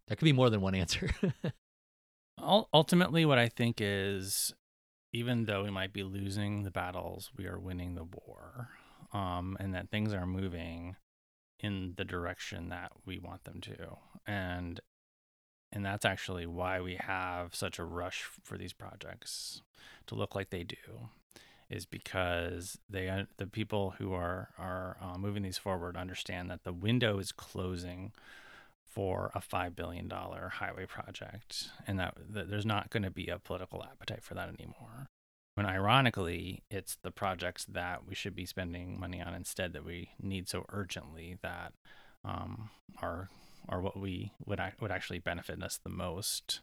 there 0.09 0.17
could 0.17 0.25
be 0.25 0.33
more 0.33 0.51
than 0.51 0.61
one 0.61 0.75
answer. 0.75 1.11
Ultimately 2.73 3.25
what 3.25 3.39
i 3.39 3.49
think 3.49 3.77
is 3.81 4.53
even 5.13 5.45
though 5.45 5.65
we 5.65 5.71
might 5.71 5.93
be 5.93 6.03
losing 6.03 6.63
the 6.63 6.71
battles, 6.71 7.31
we 7.37 7.47
are 7.47 7.59
winning 7.59 7.95
the 7.95 8.05
war, 8.05 8.71
um, 9.13 9.57
and 9.61 9.75
that 9.75 9.91
things 9.91 10.15
are 10.15 10.27
moving 10.27 10.97
in 11.61 11.93
the 11.97 12.05
direction 12.05 12.71
that 12.71 12.93
we 13.05 13.19
want 13.19 13.45
them 13.45 13.61
to, 13.61 13.99
and 14.27 14.81
and 15.73 15.85
that's 15.85 16.05
actually 16.05 16.47
why 16.47 16.81
we 16.81 16.97
have 16.97 17.55
such 17.55 17.79
a 17.79 17.85
rush 17.85 18.29
for 18.43 18.59
these 18.59 18.73
projects 18.73 19.63
to 20.07 20.15
look 20.15 20.35
like 20.35 20.51
they 20.51 20.65
do 20.65 21.09
is 21.71 21.87
because 21.87 22.79
they 22.91 23.25
the 23.39 23.47
people 23.47 23.95
who 23.99 24.13
are 24.13 24.51
are 24.59 24.99
uh, 25.01 25.17
moving 25.17 25.43
these 25.43 25.59
forward 25.59 25.97
understand 25.97 26.51
that 26.51 26.65
the 26.65 26.73
window 26.73 27.19
is 27.19 27.33
closing 27.33 28.13
for 28.93 29.31
a 29.35 29.41
five 29.41 29.75
billion 29.75 30.07
dollar 30.07 30.51
highway 30.57 30.85
project, 30.85 31.71
and 31.87 31.99
that, 31.99 32.15
that 32.29 32.51
there's 32.51 32.67
not 32.67 32.91
going 32.91 33.03
to 33.03 33.11
be 33.11 33.29
a 33.29 33.39
political 33.39 33.83
appetite 33.83 34.23
for 34.23 34.35
that 34.35 34.51
anymore. 34.51 35.07
When 35.55 35.67
ironically, 35.67 36.63
it's 36.71 36.99
the 37.03 37.11
projects 37.11 37.65
that 37.65 38.07
we 38.07 38.15
should 38.15 38.35
be 38.35 38.47
spending 38.47 39.01
money 39.01 39.21
on 39.21 39.35
instead 39.35 39.73
that 39.73 39.85
we 39.85 40.11
need 40.21 40.49
so 40.49 40.65
urgently 40.71 41.39
that 41.43 41.73
um, 42.25 42.71
are 43.01 43.29
are 43.69 43.81
what 43.81 43.99
we 43.99 44.33
would 44.45 44.61
would 44.81 44.91
actually 44.91 45.19
benefit 45.19 45.63
us 45.63 45.79
the 45.83 45.91
most 45.91 46.61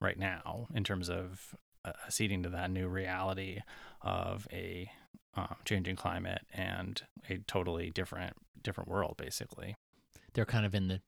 right 0.00 0.18
now 0.18 0.66
in 0.74 0.84
terms 0.84 1.08
of 1.08 1.54
uh, 1.84 1.92
acceding 2.06 2.42
to 2.42 2.48
that 2.48 2.70
new 2.70 2.88
reality 2.88 3.60
of 4.02 4.46
a 4.52 4.90
um, 5.34 5.56
changing 5.64 5.96
climate 5.96 6.42
and 6.52 7.02
a 7.28 7.38
totally 7.46 7.90
different 7.90 8.36
different 8.62 8.88
world 8.88 9.16
basically. 9.16 9.76
They're 10.34 10.44
kind 10.44 10.66
of 10.66 10.74
in 10.74 10.88
the 10.88 11.00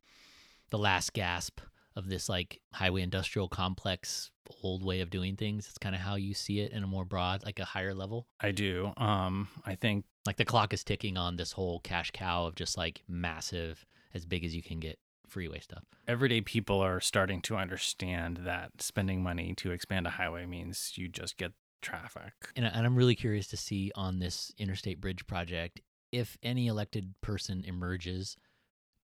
the 0.70 0.78
last 0.78 1.12
gasp 1.12 1.60
of 1.96 2.08
this 2.08 2.28
like 2.28 2.60
highway 2.72 3.02
industrial 3.02 3.48
complex 3.48 4.30
old 4.62 4.84
way 4.84 5.00
of 5.00 5.10
doing 5.10 5.36
things. 5.36 5.66
It's 5.68 5.78
kind 5.78 5.94
of 5.94 6.00
how 6.00 6.16
you 6.16 6.34
see 6.34 6.60
it 6.60 6.72
in 6.72 6.82
a 6.82 6.86
more 6.86 7.04
broad 7.04 7.44
like 7.44 7.58
a 7.58 7.64
higher 7.64 7.94
level. 7.94 8.26
I 8.40 8.50
do. 8.50 8.92
Um 8.96 9.48
i 9.64 9.74
think 9.74 10.04
like 10.26 10.36
the 10.36 10.44
clock 10.44 10.72
is 10.72 10.84
ticking 10.84 11.16
on 11.16 11.36
this 11.36 11.52
whole 11.52 11.80
cash 11.80 12.10
cow 12.12 12.46
of 12.46 12.54
just 12.54 12.76
like 12.76 13.02
massive 13.08 13.84
as 14.14 14.24
big 14.24 14.44
as 14.44 14.54
you 14.54 14.62
can 14.62 14.80
get 14.80 14.98
freeway 15.34 15.58
stuff. 15.58 15.82
Everyday 16.06 16.40
people 16.40 16.78
are 16.78 17.00
starting 17.00 17.42
to 17.42 17.56
understand 17.56 18.42
that 18.44 18.80
spending 18.80 19.20
money 19.20 19.52
to 19.56 19.72
expand 19.72 20.06
a 20.06 20.10
highway 20.10 20.46
means 20.46 20.92
you 20.94 21.08
just 21.08 21.36
get 21.36 21.50
traffic. 21.82 22.32
And, 22.54 22.64
and 22.64 22.86
I'm 22.86 22.94
really 22.94 23.16
curious 23.16 23.48
to 23.48 23.56
see 23.56 23.90
on 23.96 24.20
this 24.20 24.52
interstate 24.58 25.00
bridge 25.00 25.26
project 25.26 25.80
if 26.12 26.38
any 26.44 26.68
elected 26.68 27.14
person 27.20 27.64
emerges 27.66 28.36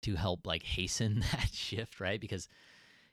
to 0.02 0.16
help 0.16 0.44
like 0.44 0.64
hasten 0.64 1.20
that 1.32 1.50
shift, 1.52 2.00
right? 2.00 2.20
Because 2.20 2.48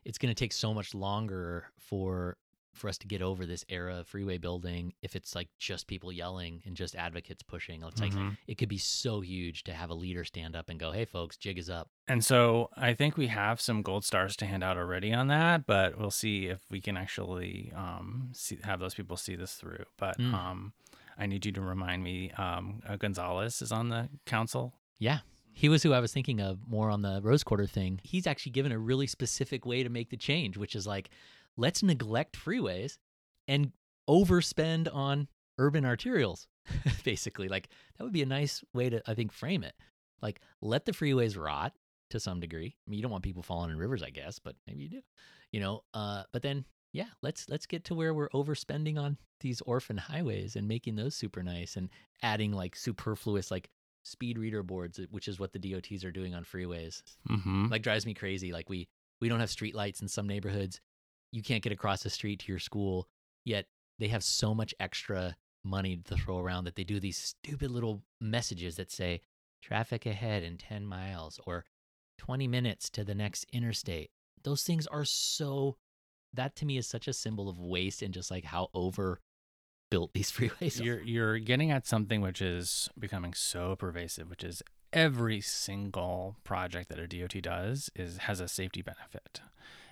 it's 0.03 0.17
going 0.17 0.33
to 0.33 0.39
take 0.39 0.51
so 0.51 0.73
much 0.73 0.95
longer 0.95 1.67
for 1.77 2.37
for 2.75 2.88
us 2.88 2.97
to 2.97 3.07
get 3.07 3.21
over 3.21 3.45
this 3.45 3.65
era 3.69 3.99
of 3.99 4.07
freeway 4.07 4.38
building 4.38 4.93
if 5.01 5.15
it's 5.15 5.35
like 5.35 5.49
just 5.57 5.88
people 5.88 6.11
yelling 6.11 6.61
and 6.65 6.75
just 6.75 6.95
advocates 6.95 7.43
pushing 7.43 7.83
it's 7.83 8.01
like 8.01 8.11
mm-hmm. 8.11 8.29
it 8.47 8.57
could 8.57 8.69
be 8.69 8.77
so 8.77 9.21
huge 9.21 9.63
to 9.63 9.73
have 9.73 9.89
a 9.89 9.93
leader 9.93 10.23
stand 10.23 10.55
up 10.55 10.69
and 10.69 10.79
go 10.79 10.91
hey 10.91 11.05
folks 11.05 11.38
jig 11.38 11.57
is 11.57 11.69
up 11.69 11.89
and 12.07 12.23
so 12.23 12.69
i 12.75 12.93
think 12.93 13.17
we 13.17 13.27
have 13.27 13.59
some 13.59 13.81
gold 13.81 14.03
stars 14.03 14.35
to 14.35 14.45
hand 14.45 14.63
out 14.63 14.77
already 14.77 15.13
on 15.13 15.27
that 15.27 15.65
but 15.65 15.97
we'll 15.97 16.11
see 16.11 16.47
if 16.47 16.61
we 16.69 16.81
can 16.81 16.97
actually 16.97 17.71
um, 17.75 18.29
see, 18.33 18.57
have 18.63 18.79
those 18.79 18.93
people 18.93 19.17
see 19.17 19.35
this 19.35 19.53
through 19.53 19.85
but 19.97 20.17
mm. 20.17 20.33
um, 20.33 20.73
i 21.17 21.25
need 21.25 21.45
you 21.45 21.51
to 21.51 21.61
remind 21.61 22.03
me 22.03 22.31
um, 22.38 22.81
uh, 22.88 22.95
gonzalez 22.95 23.61
is 23.61 23.71
on 23.71 23.89
the 23.89 24.09
council 24.25 24.73
yeah 24.99 25.19
he 25.55 25.69
was 25.69 25.81
who 25.81 25.93
I 25.93 26.01
was 26.01 26.11
thinking 26.11 26.41
of 26.41 26.59
more 26.67 26.89
on 26.89 27.01
the 27.01 27.21
rose 27.23 27.41
quarter 27.41 27.65
thing. 27.65 28.01
He's 28.03 28.27
actually 28.27 28.51
given 28.51 28.73
a 28.73 28.77
really 28.77 29.07
specific 29.07 29.65
way 29.65 29.83
to 29.83 29.89
make 29.89 30.09
the 30.09 30.17
change, 30.17 30.57
which 30.57 30.75
is 30.75 30.85
like 30.85 31.09
let's 31.57 31.83
neglect 31.83 32.37
freeways 32.37 32.97
and 33.47 33.71
overspend 34.09 34.93
on 34.93 35.27
urban 35.57 35.83
arterials 35.83 36.47
basically. 37.03 37.47
Like 37.47 37.69
that 37.97 38.03
would 38.03 38.13
be 38.13 38.23
a 38.23 38.27
nice 38.27 38.63
way 38.73 38.89
to 38.89 39.01
i 39.09 39.13
think 39.13 39.31
frame 39.31 39.63
it. 39.63 39.75
Like 40.21 40.41
let 40.61 40.85
the 40.85 40.91
freeways 40.91 41.37
rot 41.37 41.73
to 42.11 42.19
some 42.19 42.39
degree. 42.39 42.75
I 42.75 42.89
mean 42.89 42.97
you 42.97 43.03
don't 43.03 43.11
want 43.11 43.23
people 43.23 43.43
falling 43.43 43.71
in 43.71 43.77
rivers 43.77 44.03
i 44.03 44.09
guess 44.09 44.39
but 44.39 44.55
maybe 44.67 44.83
you 44.83 44.89
do 44.89 45.01
you 45.51 45.59
know 45.59 45.83
uh 45.93 46.23
but 46.31 46.41
then 46.41 46.65
yeah 46.93 47.07
let's 47.21 47.49
let's 47.49 47.65
get 47.65 47.85
to 47.85 47.95
where 47.95 48.13
we're 48.13 48.29
overspending 48.29 48.97
on 48.97 49.17
these 49.41 49.61
orphan 49.61 49.97
highways 49.97 50.55
and 50.55 50.67
making 50.67 50.95
those 50.95 51.15
super 51.15 51.43
nice 51.43 51.75
and 51.75 51.89
adding 52.21 52.51
like 52.51 52.75
superfluous 52.75 53.51
like 53.51 53.69
speed 54.03 54.37
reader 54.37 54.63
boards 54.63 54.99
which 55.09 55.27
is 55.27 55.39
what 55.39 55.51
the 55.51 55.59
dots 55.59 56.03
are 56.03 56.11
doing 56.11 56.33
on 56.35 56.43
freeways. 56.43 57.01
Mm-hmm. 57.29 57.67
like 57.67 57.81
drives 57.81 58.05
me 58.05 58.13
crazy. 58.13 58.51
Like 58.51 58.69
we 58.69 58.87
we 59.19 59.29
don't 59.29 59.39
have 59.39 59.49
street 59.49 59.75
lights 59.75 60.01
in 60.01 60.07
some 60.07 60.27
neighborhoods 60.27 60.79
you 61.35 61.43
can't 61.43 61.61
get 61.61 61.73
across 61.73 62.01
the 62.01 62.09
street 62.09 62.39
to 62.39 62.51
your 62.51 62.59
school, 62.59 63.09
yet 63.43 63.65
they 63.99 64.07
have 64.07 64.23
so 64.23 64.55
much 64.55 64.73
extra 64.79 65.35
money 65.65 65.99
to 66.05 66.15
throw 66.15 66.39
around 66.39 66.63
that 66.63 66.75
they 66.75 66.83
do 66.83 66.99
these 66.99 67.17
stupid 67.17 67.69
little 67.71 68.01
messages 68.21 68.77
that 68.77 68.89
say 68.89 69.19
traffic 69.61 70.05
ahead 70.05 70.43
in 70.43 70.57
10 70.57 70.85
miles 70.85 71.39
or 71.45 71.65
20 72.19 72.47
minutes 72.47 72.89
to 72.89 73.03
the 73.03 73.15
next 73.15 73.45
interstate. 73.51 74.11
Those 74.43 74.63
things 74.63 74.87
are 74.87 75.03
so 75.03 75.75
that 76.33 76.55
to 76.57 76.65
me 76.65 76.77
is 76.77 76.87
such 76.87 77.07
a 77.07 77.13
symbol 77.13 77.49
of 77.49 77.59
waste 77.59 78.01
and 78.01 78.13
just 78.13 78.31
like 78.31 78.45
how 78.45 78.69
over 78.73 79.19
built 79.91 80.13
these 80.13 80.31
freeways 80.31 80.81
you're, 80.81 81.01
You're 81.01 81.39
getting 81.39 81.69
at 81.71 81.85
something 81.85 82.21
which 82.21 82.41
is 82.41 82.89
becoming 82.97 83.33
so 83.33 83.75
pervasive, 83.75 84.29
which 84.29 84.43
is 84.43 84.63
every 84.93 85.41
single 85.41 86.37
project 86.45 86.87
that 86.89 86.99
a 86.99 87.07
DOT 87.07 87.41
does 87.41 87.89
is 87.93 88.19
has 88.19 88.39
a 88.39 88.47
safety 88.47 88.81
benefit. 88.81 89.41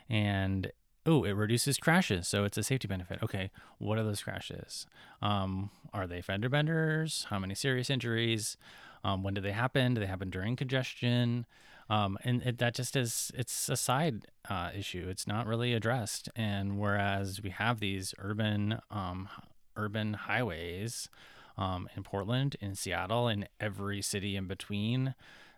And 0.10 0.72
oh, 1.06 1.24
it 1.24 1.32
reduces 1.32 1.78
crashes, 1.78 2.28
so 2.28 2.44
it's 2.44 2.58
a 2.58 2.64
safety 2.64 2.88
benefit. 2.88 3.20
Okay, 3.22 3.52
what 3.78 3.98
are 3.98 4.04
those 4.04 4.24
crashes? 4.24 4.86
Um, 5.22 5.70
are 5.94 6.08
they 6.08 6.22
fender 6.22 6.50
benders? 6.50 7.28
How 7.30 7.40
many 7.40 7.56
serious 7.56 7.90
injuries? 7.90 8.58
Um, 9.04 9.24
when 9.24 9.34
do 9.34 9.42
they 9.42 9.52
happen? 9.52 9.94
Do 9.94 10.02
they 10.02 10.08
happen 10.08 10.30
during 10.30 10.56
congestion? 10.56 11.46
Um, 11.90 12.18
and 12.24 12.42
it, 12.44 12.58
that 12.60 12.74
just 12.76 12.96
is 12.96 13.32
it's 13.36 13.68
a 13.70 13.76
side 13.76 14.28
uh, 14.50 14.70
issue. 14.76 15.08
It's 15.10 15.28
not 15.28 15.46
really 15.46 15.74
addressed. 15.74 16.30
And 16.36 16.80
whereas 16.80 17.42
we 17.42 17.50
have 17.50 17.80
these 17.80 18.14
urban 18.18 18.80
um, 18.90 19.28
urban 19.76 20.14
highways 20.14 21.10
um, 21.58 21.90
in 21.96 22.04
Portland, 22.04 22.56
in 22.62 22.76
Seattle, 22.76 23.28
in 23.28 23.48
every 23.60 24.02
city 24.02 24.36
in 24.36 24.48
between 24.48 25.16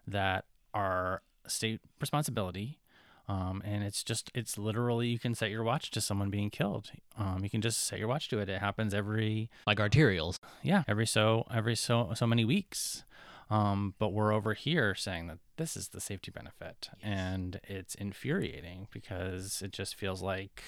that 0.08 0.45
are 0.73 1.21
state 1.47 1.79
responsibility 2.01 2.79
um, 3.27 3.61
and 3.65 3.83
it's 3.83 4.03
just, 4.03 4.31
it's 4.35 4.57
literally, 4.57 5.07
you 5.07 5.19
can 5.19 5.33
set 5.33 5.49
your 5.49 5.63
watch 5.63 5.89
to 5.91 6.01
someone 6.01 6.29
being 6.29 6.49
killed. 6.49 6.91
Um, 7.17 7.43
you 7.43 7.49
can 7.49 7.61
just 7.61 7.85
set 7.85 7.99
your 7.99 8.07
watch 8.07 8.29
to 8.29 8.39
it. 8.39 8.49
It 8.49 8.59
happens 8.59 8.93
every, 8.93 9.49
like 9.65 9.79
arterials. 9.79 10.39
Yeah. 10.61 10.83
Every 10.88 11.07
so, 11.07 11.45
every 11.53 11.75
so, 11.75 12.11
so 12.15 12.27
many 12.27 12.45
weeks. 12.45 13.03
Um, 13.49 13.93
but 13.99 14.09
we're 14.09 14.31
over 14.31 14.53
here 14.53 14.95
saying 14.95 15.27
that 15.27 15.39
this 15.57 15.77
is 15.77 15.89
the 15.89 16.01
safety 16.01 16.31
benefit. 16.31 16.89
Yes. 16.99 17.01
And 17.03 17.59
it's 17.67 17.95
infuriating 17.95 18.88
because 18.91 19.61
it 19.61 19.71
just 19.71 19.95
feels 19.95 20.21
like 20.21 20.63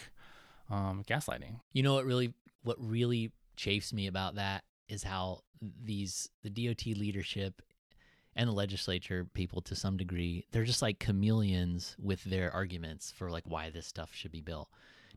um, 0.70 1.04
gaslighting. 1.08 1.60
You 1.74 1.84
know 1.84 1.94
what 1.94 2.06
really, 2.06 2.34
what 2.64 2.78
really 2.80 3.32
chafes 3.56 3.94
me 3.94 4.08
about 4.08 4.36
that 4.36 4.64
is 4.90 5.04
how 5.04 5.42
these, 5.62 6.30
the 6.44 6.50
DOT 6.50 6.86
leadership 6.86 7.62
and 8.38 8.48
the 8.48 8.54
legislature 8.54 9.26
people 9.34 9.62
to 9.62 9.76
some 9.76 9.98
degree 9.98 10.46
they're 10.52 10.64
just 10.64 10.84
like 10.84 11.00
chameleons 11.00 11.96
with 12.00 12.24
their 12.24 12.54
arguments 12.54 13.12
for 13.12 13.30
like 13.30 13.44
why 13.48 13.70
this 13.70 13.88
stuff 13.88 14.12
should 14.14 14.32
be 14.32 14.42
built. 14.42 14.70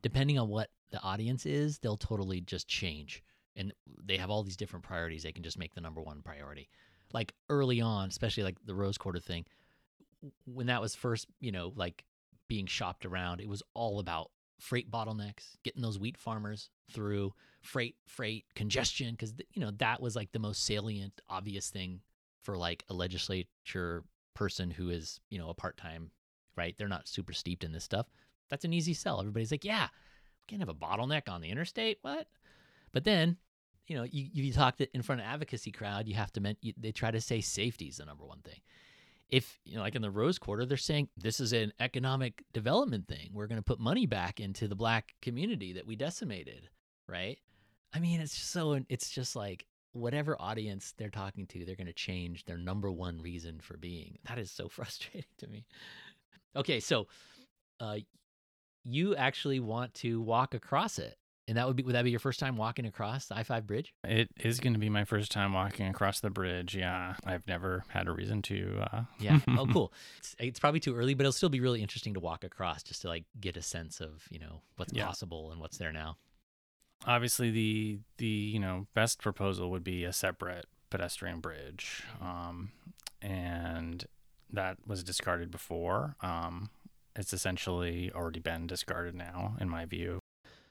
Depending 0.03 0.39
on 0.39 0.49
what 0.49 0.71
the 0.91 1.01
audience 1.03 1.47
is 1.47 1.79
they'll 1.79 1.97
totally 1.97 2.41
just 2.41 2.67
change. 2.67 3.23
And 3.55 3.73
they 4.03 4.17
have 4.17 4.31
all 4.31 4.43
these 4.43 4.57
different 4.57 4.85
priorities. 4.85 5.23
They 5.23 5.33
can 5.33 5.45
just 5.45 5.59
make 5.59 5.75
the 5.75 5.81
number 5.81 6.01
one 6.01 6.23
priority. 6.23 6.71
Like 7.13 7.35
early 7.49 7.81
on 7.81 8.09
especially 8.09 8.43
like 8.43 8.57
the 8.65 8.75
rose 8.75 8.99
quarter 8.99 9.21
thing 9.21 9.45
when 10.45 10.67
that 10.67 10.81
was 10.81 10.95
first 10.95 11.27
you 11.41 11.53
know 11.53 11.73
like 11.77 12.05
being 12.49 12.67
shopped 12.67 13.07
around 13.07 13.41
it 13.41 13.49
was 13.49 13.63
all 13.75 14.01
about 14.01 14.31
freight 14.59 14.91
bottlenecks 14.91 15.57
getting 15.65 15.83
those 15.83 15.99
wheat 15.99 16.19
farmers 16.19 16.69
through 16.93 17.33
freight 17.63 17.97
freight 18.07 18.45
congestion 18.55 19.13
because 19.13 19.35
you 19.53 19.61
know 19.61 19.71
that 19.79 20.01
was 20.01 20.15
like 20.15 20.31
the 20.33 20.39
most 20.39 20.65
salient 20.65 21.21
obvious 21.29 21.71
thing 21.71 22.01
for 22.43 22.57
like 22.57 22.85
a 22.89 22.95
legislature 22.95 24.05
person 24.35 24.71
who 24.71 24.91
is, 24.91 25.21
you 25.31 25.39
know, 25.39 25.51
a 25.51 25.55
part 25.55 25.77
time, 25.77 26.11
right? 26.57 26.75
They're 26.79 26.89
not 26.89 27.09
super 27.09 27.33
steeped 27.33 27.65
in 27.65 27.73
this 27.73 27.85
stuff. 27.85 28.07
That's 28.49 28.65
an 28.65 28.73
easy 28.73 28.95
sell. 28.95 29.21
Everybody's 29.21 29.51
like, 29.51 29.65
yeah, 29.65 29.89
we 29.89 30.47
can't 30.47 30.63
have 30.63 30.69
a 30.69 30.75
bottleneck 30.75 31.29
on 31.29 31.41
the 31.41 31.51
interstate. 31.51 31.99
What? 32.03 32.27
But 32.93 33.05
then, 33.05 33.37
you 33.87 33.97
know, 33.97 34.05
you, 34.05 34.29
you 34.33 34.53
talk 34.53 34.77
to, 34.77 34.93
in 34.95 35.03
front 35.03 35.21
of 35.21 35.27
advocacy 35.27 35.71
crowd, 35.71 36.09
you 36.09 36.15
have 36.15 36.33
to, 36.33 36.41
men- 36.41 36.57
they 36.77 36.93
try 36.93 37.11
to 37.11 37.21
say 37.21 37.41
safety 37.41 37.87
is 37.87 37.99
the 37.99 38.05
number 38.05 38.25
one 38.25 38.41
thing. 38.41 38.61
If, 39.29 39.61
you 39.65 39.77
know, 39.77 39.83
like 39.83 39.95
in 39.95 40.03
the 40.03 40.11
Rose 40.11 40.39
Quarter, 40.39 40.67
they're 40.67 40.77
saying 40.77 41.09
this 41.17 41.39
is 41.39 41.53
an 41.53 41.73
economic 41.79 42.43
development 42.53 43.07
thing. 43.07 43.31
We're 43.33 43.47
going 43.47 43.61
to 43.61 43.65
put 43.65 43.79
money 43.79 44.07
back 44.07 44.41
into 44.41 44.67
the 44.67 44.75
black 44.75 45.15
community 45.23 45.75
that 45.75 45.87
we 45.87 45.95
decimated, 45.95 46.69
right? 47.09 47.39
I 47.93 48.01
mean, 48.01 48.21
it's 48.21 48.35
just 48.35 48.51
so, 48.51 48.81
it's 48.89 49.11
just 49.11 49.37
like, 49.37 49.67
whatever 49.93 50.37
audience 50.41 50.95
they're 50.97 51.11
talking 51.11 51.47
to, 51.49 51.65
they're 51.65 51.77
going 51.77 51.87
to 51.87 51.93
change 51.93 52.45
their 52.45 52.59
number 52.59 52.91
one 52.91 53.21
reason 53.21 53.61
for 53.61 53.77
being. 53.77 54.19
That 54.29 54.39
is 54.39 54.51
so 54.51 54.69
frustrating 54.71 55.25
to 55.39 55.47
me. 55.47 55.65
Okay, 56.57 56.81
so 56.81 57.07
uh, 57.79 57.97
you 58.85 59.17
actually 59.17 59.61
want 59.61 59.95
to 59.95 60.21
walk 60.21 60.55
across 60.55 60.99
it. 60.99 61.17
And 61.49 61.57
that 61.57 61.67
would 61.67 61.75
be 61.75 61.83
would 61.83 61.97
that 61.97 62.05
be 62.05 62.13
your 62.13 62.21
first 62.21 62.39
time 62.39 62.57
walking 62.57 62.87
across 62.87 63.27
the 63.27 63.37
I 63.37 63.43
five 63.43 63.67
bridge? 63.67 63.93
It 64.05 64.29
is 64.39 64.61
going 64.61 64.75
to 64.75 64.79
be 64.79 64.89
my 64.89 65.05
first 65.05 65.33
time 65.33 65.53
walking 65.53 65.89
across 65.89 66.21
the 66.21 66.31
bridge. 66.31 66.77
Yeah, 66.77 67.15
I've 67.25 67.45
never 67.49 67.83
had 67.89 68.07
a 68.07 68.13
reason 68.13 68.41
to. 68.43 68.79
Uh... 68.81 69.01
Yeah. 69.19 69.41
Oh, 69.49 69.67
cool. 69.73 69.93
It's, 70.19 70.37
it's, 70.39 70.61
probably 70.61 70.79
too 70.79 70.95
early, 70.95 71.15
but 71.15 71.23
it'll 71.23 71.33
still 71.33 71.49
be 71.49 71.59
really 71.59 71.83
interesting 71.83 72.15
to 72.15 72.21
walk 72.21 72.45
across 72.45 72.85
just 72.85 73.03
to 73.03 73.09
like 73.09 73.25
get 73.41 73.57
a 73.57 73.63
sense 73.63 74.01
of 74.01 74.29
you 74.31 74.39
know 74.39 74.63
what's 74.77 74.93
yeah. 74.93 75.07
possible 75.07 75.51
and 75.51 75.61
what's 75.61 75.77
there 75.77 75.93
now. 75.93 76.19
Obviously, 77.07 77.51
the 77.51 77.99
the 78.19 78.27
you 78.27 78.59
know 78.59 78.87
best 78.95 79.21
proposal 79.21 79.71
would 79.71 79.85
be 79.85 80.05
a 80.05 80.13
separate 80.13 80.67
pedestrian 80.91 81.41
bridge, 81.41 82.05
um, 82.21 82.73
and 83.23 84.05
that 84.53 84.77
was 84.87 85.03
discarded 85.03 85.51
before. 85.51 86.17
Um, 86.21 86.71
it's 87.17 87.33
essentially 87.33 88.11
already 88.15 88.41
been 88.41 88.67
discarded 88.67 89.15
now, 89.15 89.57
in 89.61 89.69
my 89.69 89.85
view. 89.85 90.21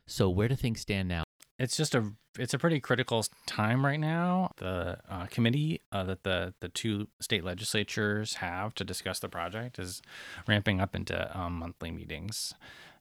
So 0.08 0.30
where 0.30 0.48
do 0.48 0.56
things 0.56 0.82
stand 0.82 1.08
now? 1.08 1.24
It's 1.58 1.76
just 1.76 1.94
a 1.94 2.14
it's 2.38 2.54
a 2.54 2.60
pretty 2.60 2.80
critical 2.80 3.26
time 3.46 3.86
right 3.86 4.00
now. 4.00 4.52
The 4.58 4.98
uh, 5.10 5.26
committee 5.26 5.82
uh, 5.92 6.04
that 6.06 6.24
the 6.24 6.54
the 6.62 6.70
two 6.70 7.08
state 7.20 7.44
legislatures 7.44 8.36
have 8.36 8.74
to 8.76 8.84
discuss 8.84 9.20
the 9.20 9.30
project 9.30 9.78
is 9.78 10.02
ramping 10.48 10.80
up 10.80 10.96
into 10.96 11.38
um, 11.38 11.60
monthly 11.60 11.92
meetings, 11.92 12.54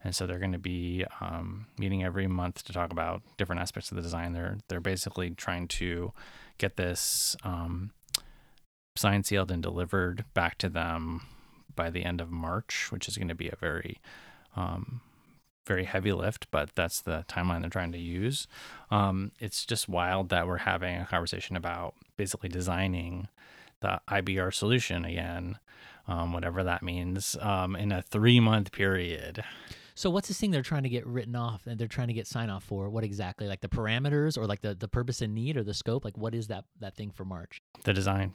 and 0.05 0.15
so 0.15 0.27
they're 0.27 0.39
going 0.39 0.53
to 0.53 0.59
be 0.59 1.05
um, 1.21 1.67
meeting 1.79 2.05
every 2.05 2.27
month 2.27 2.65
to 2.65 2.73
talk 2.73 2.93
about 2.93 3.23
different 3.37 3.61
aspects 3.61 3.91
of 3.91 3.97
the 3.97 4.03
design. 4.03 4.33
They're 4.33 4.59
they're 4.69 4.81
basically 4.81 5.31
trying 5.31 5.69
to 5.69 6.13
get 6.59 6.77
this 6.77 7.37
um, 7.43 7.91
signed, 8.97 9.27
sealed, 9.27 9.51
and 9.51 9.63
delivered 9.63 10.25
back 10.35 10.59
to 10.59 10.69
them 10.69 11.23
by 11.75 11.91
the 11.91 12.05
end 12.05 12.21
of 12.21 12.31
March, 12.31 12.91
which 12.91 13.09
is 13.09 13.17
going 13.17 13.29
to 13.29 13.35
be 13.35 13.49
a 13.49 13.57
very 13.57 13.99
um, 14.57 15.01
very 15.69 15.85
heavy 15.85 16.13
lift, 16.13 16.51
but 16.51 16.71
that's 16.75 17.01
the 17.03 17.25
timeline 17.29 17.61
they're 17.61 17.71
trying 17.71 17.93
to 17.93 17.99
use. 17.99 18.49
Um, 18.91 19.31
it's 19.39 19.65
just 19.67 19.89
wild 19.89 20.31
that 20.31 20.49
we're 20.49 20.59
having 20.59 20.97
a 20.97 21.07
conversation 21.07 21.55
about 21.55 21.95
basically 22.17 22.49
designing 22.49 23.29
the 23.81 24.01
IBR 24.09 24.53
solution 24.53 25.05
again, 25.05 25.59
um, 26.09 26.33
whatever 26.33 26.65
that 26.65 26.83
means, 26.83 27.37
um, 27.41 27.77
in 27.77 27.93
a 27.93 28.03
three 28.03 28.41
month 28.41 28.73
period. 28.73 29.45
So 29.99 30.11
what's 30.11 30.29
this 30.29 30.39
thing 30.39 30.53
they're 30.53 30.63
trying 30.63 30.85
to 30.85 30.89
get 30.89 31.05
written 31.05 31.35
off 31.35 31.67
and 31.67 31.77
they're 31.77 31.89
trying 31.89 32.07
to 32.07 32.15
get 32.15 32.29
sign 32.29 32.51
off 32.51 32.63
for? 32.63 32.89
What 32.89 33.03
exactly? 33.03 33.49
Like 33.49 33.63
the 33.63 33.69
parameters 33.69 34.39
or 34.39 34.47
like 34.47 34.61
the, 34.61 34.77
the 34.77 34.87
purpose 34.87 35.23
and 35.23 35.35
need 35.35 35.57
or 35.57 35.65
the 35.65 35.75
scope? 35.75 36.05
Like 36.05 36.17
what 36.17 36.37
is 36.37 36.47
that 36.47 36.67
that 36.79 36.95
thing 36.95 37.11
for 37.11 37.25
March? 37.25 37.61
The 37.83 37.93
design. 37.93 38.35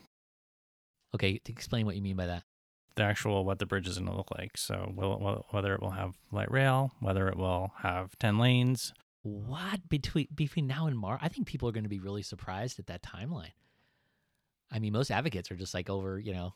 Okay, 1.14 1.38
to 1.38 1.52
explain 1.52 1.86
what 1.86 1.96
you 1.96 2.02
mean 2.02 2.16
by 2.16 2.26
that 2.26 2.42
the 2.96 3.02
actual 3.02 3.46
what 3.46 3.58
the 3.58 3.66
bridge 3.66 3.88
is 3.88 3.98
going 3.98 4.10
to 4.10 4.16
look 4.16 4.30
like. 4.38 4.56
So 4.56 4.92
will, 4.94 5.46
whether 5.50 5.74
it 5.74 5.80
will 5.80 5.90
have 5.90 6.16
light 6.30 6.50
rail, 6.50 6.92
whether 7.00 7.28
it 7.28 7.36
will 7.36 7.72
have 7.78 8.16
10 8.18 8.38
lanes. 8.38 8.92
What 9.22 9.88
between 9.88 10.28
between 10.34 10.66
now 10.66 10.86
and 10.86 10.98
March? 10.98 11.20
I 11.22 11.28
think 11.28 11.46
people 11.46 11.66
are 11.68 11.72
going 11.72 11.84
to 11.84 11.90
be 11.90 11.98
really 11.98 12.22
surprised 12.22 12.78
at 12.78 12.88
that 12.88 13.02
timeline. 13.02 13.52
I 14.70 14.80
mean, 14.80 14.92
most 14.92 15.10
advocates 15.10 15.50
are 15.50 15.56
just 15.56 15.72
like 15.72 15.88
over, 15.88 16.18
you 16.18 16.34
know, 16.34 16.54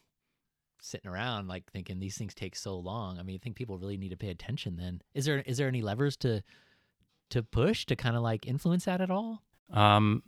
sitting 0.81 1.11
around 1.11 1.49
like 1.49 1.71
thinking 1.73 1.99
these 1.99 2.17
things 2.17 2.35
take 2.35 2.57
so 2.57 2.77
long. 2.77 3.19
I 3.19 3.23
mean, 3.23 3.37
I 3.37 3.39
think 3.43 3.57
people 3.57 3.79
really 3.79 3.97
need 3.97 4.11
to 4.11 4.17
pay 4.17 4.31
attention 4.31 4.77
then. 4.77 5.03
Is 5.15 5.25
there 5.25 5.41
is 5.41 5.59
there 5.59 5.69
any 5.69 5.83
levers 5.83 6.17
to 6.19 6.43
to 7.31 7.43
push 7.43 7.85
to 7.87 7.97
kind 7.97 8.17
of 8.17 8.23
like 8.23 8.47
influence 8.47 8.85
that 8.87 9.01
at 9.01 9.11
all? 9.11 9.43
Um 9.73 10.23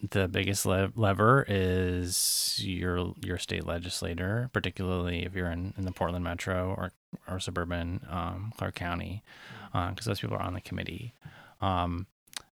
the 0.00 0.28
biggest 0.28 0.64
le- 0.64 0.92
lever 0.94 1.44
is 1.48 2.60
your 2.62 3.14
your 3.24 3.38
state 3.38 3.66
legislator, 3.66 4.48
particularly 4.52 5.24
if 5.24 5.34
you're 5.34 5.50
in, 5.50 5.74
in 5.76 5.84
the 5.84 5.92
Portland 5.92 6.24
metro 6.24 6.74
or 6.76 6.92
or 7.26 7.40
suburban 7.40 8.00
um, 8.08 8.52
Clark 8.56 8.76
County, 8.76 9.24
because 9.72 10.06
uh, 10.06 10.10
those 10.10 10.20
people 10.20 10.36
are 10.36 10.42
on 10.42 10.54
the 10.54 10.60
committee. 10.60 11.14
Um, 11.60 12.06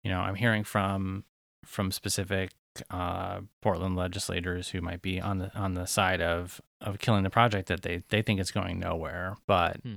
you 0.04 0.10
know, 0.10 0.20
I'm 0.20 0.36
hearing 0.36 0.62
from 0.62 1.24
from 1.64 1.90
specific 1.90 2.52
uh, 2.90 3.40
Portland 3.60 3.96
legislators 3.96 4.68
who 4.70 4.80
might 4.80 5.02
be 5.02 5.20
on 5.20 5.38
the 5.38 5.56
on 5.58 5.74
the 5.74 5.86
side 5.86 6.20
of 6.20 6.60
of 6.80 6.98
killing 6.98 7.22
the 7.22 7.30
project 7.30 7.68
that 7.68 7.82
they 7.82 8.02
they 8.08 8.22
think 8.22 8.40
it's 8.40 8.50
going 8.50 8.78
nowhere, 8.78 9.36
but 9.46 9.76
hmm. 9.82 9.96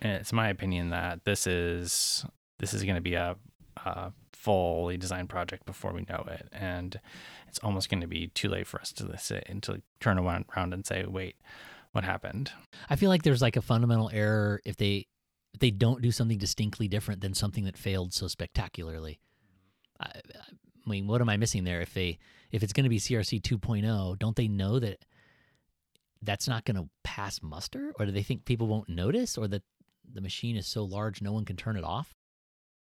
it's 0.00 0.32
my 0.32 0.48
opinion 0.48 0.90
that 0.90 1.24
this 1.24 1.46
is 1.46 2.24
this 2.58 2.72
is 2.72 2.82
going 2.84 2.94
to 2.94 3.00
be 3.00 3.14
a, 3.14 3.36
a 3.84 4.12
fully 4.32 4.96
designed 4.96 5.28
project 5.28 5.64
before 5.64 5.92
we 5.92 6.04
know 6.08 6.24
it. 6.30 6.48
And 6.52 7.00
it's 7.48 7.58
almost 7.60 7.88
going 7.88 8.02
to 8.02 8.06
be 8.06 8.28
too 8.28 8.48
late 8.48 8.66
for 8.66 8.80
us 8.80 8.92
to 8.92 9.16
sit 9.18 9.44
and 9.48 9.62
to 9.62 9.80
turn 10.00 10.18
around 10.18 10.74
and 10.74 10.84
say, 10.84 11.04
wait, 11.06 11.36
what 11.92 12.04
happened? 12.04 12.52
I 12.90 12.96
feel 12.96 13.08
like 13.08 13.22
there's 13.22 13.42
like 13.42 13.56
a 13.56 13.62
fundamental 13.62 14.10
error 14.12 14.60
if 14.64 14.76
they 14.76 15.06
if 15.54 15.60
they 15.60 15.70
don't 15.70 16.02
do 16.02 16.10
something 16.10 16.36
distinctly 16.36 16.88
different 16.88 17.20
than 17.20 17.32
something 17.32 17.64
that 17.64 17.78
failed 17.78 18.12
so 18.12 18.26
spectacularly. 18.26 19.20
I, 20.86 20.90
mean, 20.90 21.06
what 21.06 21.20
am 21.20 21.28
I 21.28 21.36
missing 21.36 21.64
there? 21.64 21.80
If 21.80 21.94
they 21.94 22.18
if 22.52 22.62
it's 22.62 22.72
going 22.72 22.84
to 22.84 22.90
be 22.90 22.98
CRC 22.98 23.40
2.0, 23.42 24.18
don't 24.18 24.36
they 24.36 24.48
know 24.48 24.78
that 24.78 25.04
that's 26.22 26.48
not 26.48 26.64
going 26.64 26.76
to 26.76 26.88
pass 27.02 27.42
muster, 27.42 27.92
or 27.98 28.06
do 28.06 28.12
they 28.12 28.22
think 28.22 28.44
people 28.44 28.66
won't 28.66 28.88
notice, 28.88 29.36
or 29.36 29.48
that 29.48 29.62
the 30.12 30.20
machine 30.20 30.56
is 30.56 30.66
so 30.66 30.84
large 30.84 31.20
no 31.20 31.32
one 31.32 31.44
can 31.44 31.56
turn 31.56 31.76
it 31.76 31.84
off? 31.84 32.14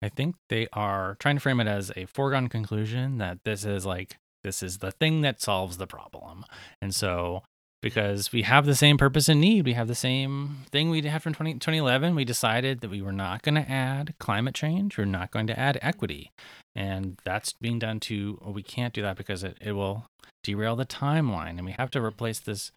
I 0.01 0.09
think 0.09 0.35
they 0.49 0.67
are 0.73 1.15
trying 1.19 1.37
to 1.37 1.39
frame 1.39 1.59
it 1.59 1.67
as 1.67 1.91
a 1.95 2.05
foregone 2.05 2.49
conclusion 2.49 3.17
that 3.17 3.39
this 3.43 3.65
is 3.65 3.85
like 3.85 4.17
this 4.43 4.61
is 4.61 4.77
the 4.77 4.91
thing 4.91 5.21
that 5.21 5.41
solves 5.41 5.77
the 5.77 5.87
problem. 5.87 6.45
And 6.81 6.93
so 6.93 7.41
because 7.81 8.31
we 8.31 8.41
have 8.41 8.65
the 8.65 8.75
same 8.75 8.97
purpose 8.97 9.29
and 9.29 9.39
need, 9.39 9.65
we 9.65 9.73
have 9.73 9.87
the 9.87 9.95
same 9.95 10.57
thing 10.71 10.89
we 10.89 11.01
had 11.01 11.21
from 11.21 11.33
20, 11.33 11.55
2011, 11.55 12.15
we 12.15 12.25
decided 12.25 12.81
that 12.81 12.89
we 12.89 13.01
were 13.01 13.11
not 13.11 13.41
going 13.41 13.55
to 13.55 13.71
add 13.71 14.15
climate 14.19 14.55
change, 14.55 14.97
we're 14.97 15.05
not 15.05 15.31
going 15.31 15.47
to 15.47 15.59
add 15.59 15.77
equity. 15.81 16.31
And 16.75 17.17
that's 17.23 17.53
being 17.53 17.79
done 17.79 17.99
to 18.01 18.39
well, 18.41 18.53
we 18.53 18.63
can't 18.63 18.93
do 18.93 19.01
that 19.01 19.17
because 19.17 19.43
it, 19.43 19.57
it 19.61 19.73
will 19.73 20.07
derail 20.43 20.75
the 20.75 20.85
timeline. 20.85 21.57
And 21.57 21.65
we 21.65 21.71
have 21.73 21.91
to 21.91 22.03
replace 22.03 22.39
this 22.39 22.71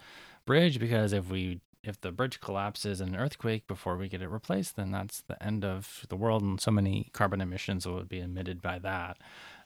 bridge 0.47 0.79
because 0.79 1.13
if 1.13 1.29
we 1.29 1.61
if 1.85 2.01
the 2.01 2.13
bridge 2.13 2.41
collapses 2.41 3.01
in 3.01 3.11
an 3.11 3.17
earthquake 3.17 3.67
before 3.67 3.97
we 3.97 4.09
get 4.09 4.23
it 4.23 4.29
replaced, 4.29 4.77
then 4.77 4.91
that's 4.91 5.23
the 5.23 5.43
end 5.43 5.65
of 5.65 6.05
the 6.09 6.17
world, 6.17 6.43
and 6.43 6.61
so 6.61 6.71
many 6.71 7.09
carbon 7.13 7.41
emissions 7.41 7.87
will 7.87 8.03
be 8.03 8.21
emitted 8.21 8.61
by 8.61 8.79
that, 8.81 9.17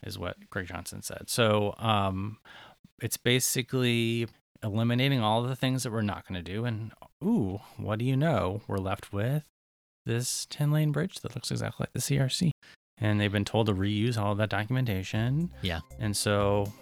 is 0.05 0.19
what 0.19 0.37
Greg 0.51 0.69
Johnson 0.69 1.03
said. 1.03 1.29
So 1.29 1.75
um, 1.79 2.39
it's 3.01 3.17
basically 3.17 4.29
eliminating 4.63 5.21
all 5.21 5.43
the 5.43 5.57
things 5.57 5.83
that 5.83 5.93
we're 5.93 6.03
not 6.03 6.27
going 6.27 6.43
to 6.43 6.53
do, 6.53 6.65
and 6.65 6.93
ooh, 7.25 7.61
what 7.77 7.99
do 7.99 8.05
you 8.05 8.17
know? 8.17 8.63
We're 8.67 8.79
left 8.79 9.13
with 9.13 9.45
this 10.05 10.47
10 10.51 10.71
lane 10.71 10.93
bridge 10.93 11.21
that 11.21 11.35
looks 11.35 11.51
exactly 11.51 11.85
like 11.85 11.93
the 11.93 12.01
CRC. 12.01 12.51
And 12.99 13.21
they've 13.21 13.33
been 13.33 13.45
told 13.45 13.67
to 13.67 13.75
reuse 13.75 14.17
all 14.17 14.33
of 14.33 14.39
that 14.39 14.51
documentation. 14.51 15.51
Yeah. 15.63 15.81
And 15.99 16.17
so 16.17 16.73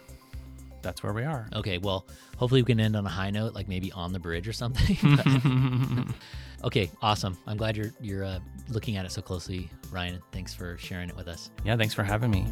that's 0.82 1.02
where 1.02 1.12
we 1.12 1.24
are. 1.24 1.48
Okay, 1.54 1.78
well, 1.78 2.06
hopefully 2.36 2.62
we 2.62 2.66
can 2.66 2.80
end 2.80 2.96
on 2.96 3.06
a 3.06 3.10
high 3.10 3.30
note, 3.30 3.54
like 3.54 3.68
maybe 3.68 3.92
on 3.92 4.12
the 4.12 4.18
bridge 4.18 4.48
or 4.48 4.52
something. 4.52 4.96
okay, 6.64 6.90
awesome. 7.00 7.38
I'm 7.46 7.56
glad 7.56 7.76
you're 7.76 7.92
you're 8.00 8.24
uh, 8.24 8.40
looking 8.68 8.96
at 8.96 9.04
it 9.04 9.12
so 9.12 9.22
closely, 9.22 9.70
Ryan. 9.90 10.20
Thanks 10.32 10.54
for 10.54 10.76
sharing 10.78 11.08
it 11.08 11.16
with 11.16 11.28
us. 11.28 11.50
Yeah, 11.64 11.76
thanks 11.76 11.94
for 11.94 12.02
having 12.02 12.30
me. 12.30 12.46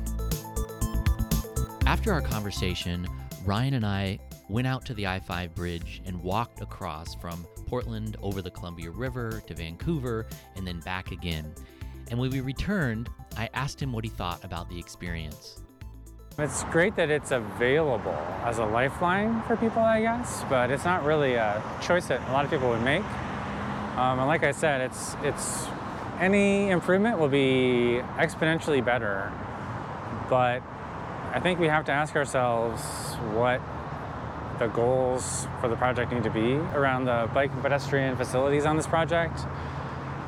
After 1.87 2.13
our 2.13 2.21
conversation, 2.21 3.07
Ryan 3.49 3.73
and 3.73 3.87
I 3.87 4.19
went 4.51 4.67
out 4.67 4.85
to 4.85 4.93
the 4.93 5.07
I 5.07 5.21
5 5.21 5.55
bridge 5.55 6.03
and 6.05 6.23
walked 6.23 6.61
across 6.61 7.15
from 7.15 7.47
Portland 7.65 8.19
over 8.21 8.43
the 8.43 8.51
Columbia 8.51 8.91
River 8.91 9.43
to 9.47 9.55
Vancouver 9.55 10.27
and 10.57 10.67
then 10.67 10.81
back 10.81 11.13
again. 11.13 11.55
And 12.11 12.21
when 12.21 12.29
we 12.29 12.43
returned, 12.43 13.09
I 13.39 13.49
asked 13.55 13.81
him 13.81 13.91
what 13.91 14.05
he 14.05 14.11
thought 14.11 14.45
about 14.45 14.69
the 14.69 14.79
experience. 14.79 15.63
It's 16.39 16.63
great 16.65 16.95
that 16.97 17.09
it's 17.09 17.31
available 17.31 18.13
as 18.45 18.59
a 18.59 18.67
lifeline 18.67 19.43
for 19.45 19.57
people, 19.57 19.81
I 19.81 20.03
guess, 20.03 20.45
but 20.51 20.71
it's 20.71 20.85
not 20.85 21.03
really 21.07 21.37
a 21.37 21.63
choice 21.81 22.09
that 22.09 22.21
a 22.29 22.33
lot 22.33 22.45
of 22.45 22.51
people 22.51 22.69
would 22.69 22.83
make. 22.83 23.05
Um, 23.97 24.19
and 24.19 24.27
like 24.27 24.45
I 24.45 24.53
said, 24.53 24.83
it's 24.83 25.17
it's 25.23 25.65
any 26.21 26.69
improvement 26.69 27.19
will 27.19 27.29
be 27.29 28.03
exponentially 28.19 28.85
better, 28.85 29.33
but 30.29 30.63
I 31.33 31.41
think 31.41 31.59
we 31.59 31.69
have 31.69 31.85
to 31.87 31.93
ask 31.93 32.17
ourselves 32.17 32.83
what 33.35 33.61
the 34.59 34.67
goals 34.69 35.47
for 35.61 35.69
the 35.69 35.77
project 35.77 36.13
need 36.13 36.25
to 36.25 36.31
be 36.31 36.55
around 36.75 37.05
the 37.05 37.31
bike 37.33 37.53
and 37.53 37.63
pedestrian 37.63 38.17
facilities 38.17 38.67
on 38.67 38.77
this 38.77 38.87
project 38.87 39.41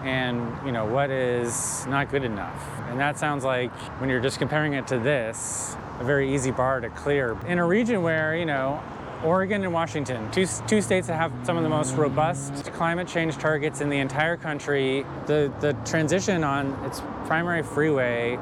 and 0.05 0.39
you 0.65 0.73
know 0.73 0.85
what 0.85 1.11
is 1.11 1.85
not 1.87 2.11
good 2.11 2.23
enough 2.23 2.65
and 2.89 3.01
that 3.01 3.19
sounds 3.19 3.45
like 3.45 3.73
when 4.01 4.09
you're 4.09 4.21
just 4.21 4.39
comparing 4.39 4.75
it 4.75 4.87
to 4.87 4.99
this 4.99 5.77
a 6.01 6.05
very 6.05 6.35
easy 6.35 6.51
bar 6.51 6.81
to 6.81 6.89
clear. 6.91 7.37
In 7.47 7.59
a 7.59 7.67
region 7.67 8.03
where, 8.03 8.35
you 8.35 8.47
know, 8.47 8.83
Oregon 9.23 9.63
and 9.63 9.73
Washington, 9.73 10.31
two, 10.31 10.47
two 10.67 10.81
states 10.81 11.07
that 11.09 11.17
have 11.17 11.31
some 11.45 11.59
of 11.59 11.63
the 11.63 11.69
most 11.69 11.95
robust 11.95 12.73
climate 12.73 13.07
change 13.07 13.37
targets 13.37 13.83
in 13.83 13.91
the 13.91 13.99
entire 13.99 14.39
country, 14.39 15.05
the, 15.27 15.53
the 15.61 15.75
transition 15.85 16.43
on 16.43 16.73
its 16.87 17.03
primary 17.27 17.63
freeway 17.63 18.39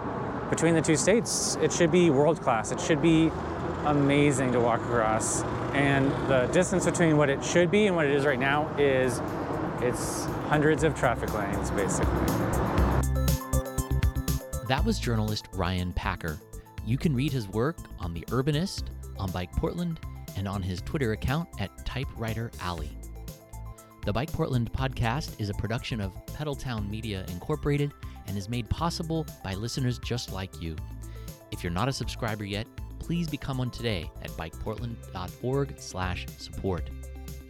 between 0.51 0.74
the 0.74 0.82
two 0.82 0.96
states, 0.96 1.57
it 1.61 1.72
should 1.72 1.90
be 1.90 2.11
world 2.11 2.40
class. 2.40 2.72
It 2.72 2.80
should 2.80 3.03
be 3.03 3.30
amazing 3.84 4.53
to 4.53 4.61
walk 4.61 4.80
across. 4.80 5.42
And 5.72 6.11
the 6.28 6.46
distance 6.53 6.84
between 6.84 7.16
what 7.16 7.30
it 7.30 7.44
should 7.44 7.70
be 7.70 7.86
and 7.86 7.96
what 7.96 8.07
it 8.07 8.12
is 8.12 8.24
right 8.24 8.38
now 8.38 8.68
is 8.78 9.20
it's 9.80 10.24
hundreds 10.49 10.82
of 10.82 10.94
traffic 10.94 11.32
lanes 11.34 11.70
basically. 11.70 12.09
That 14.66 14.82
was 14.84 14.99
journalist 14.99 15.46
Ryan 15.53 15.92
Packer. 15.92 16.38
You 16.84 16.99
can 16.99 17.14
read 17.14 17.32
his 17.32 17.49
work 17.49 17.78
on 18.01 18.12
The 18.12 18.22
Urbanist, 18.28 18.84
on 19.18 19.30
Bike 19.30 19.53
Portland, 19.53 20.01
and 20.36 20.49
on 20.49 20.62
his 20.62 20.80
Twitter 20.82 21.12
account 21.12 21.49
at 21.59 21.70
Typewriter 21.84 22.51
Alley. 22.61 22.90
The 24.05 24.12
Bike 24.12 24.32
Portland 24.32 24.72
podcast 24.72 25.40
is 25.40 25.51
a 25.51 25.55
production 25.55 26.01
of 26.01 26.14
Pedaltown 26.26 26.88
Media 26.88 27.24
Incorporated 27.28 27.92
and 28.29 28.39
is 28.39 28.49
made 28.49 28.70
possible 28.70 29.26
by 29.43 29.55
listeners 29.55 29.99
just 29.99 30.33
like 30.33 30.62
you. 30.62 30.76
If 31.51 31.64
you're 31.64 31.72
not 31.72 31.89
a 31.89 31.93
subscriber 31.93 32.45
yet, 32.45 32.68
please 33.01 33.29
become 33.29 33.59
one 33.59 33.70
today 33.70 34.09
at 34.22 34.31
bikeportland.org/support. 34.33 36.91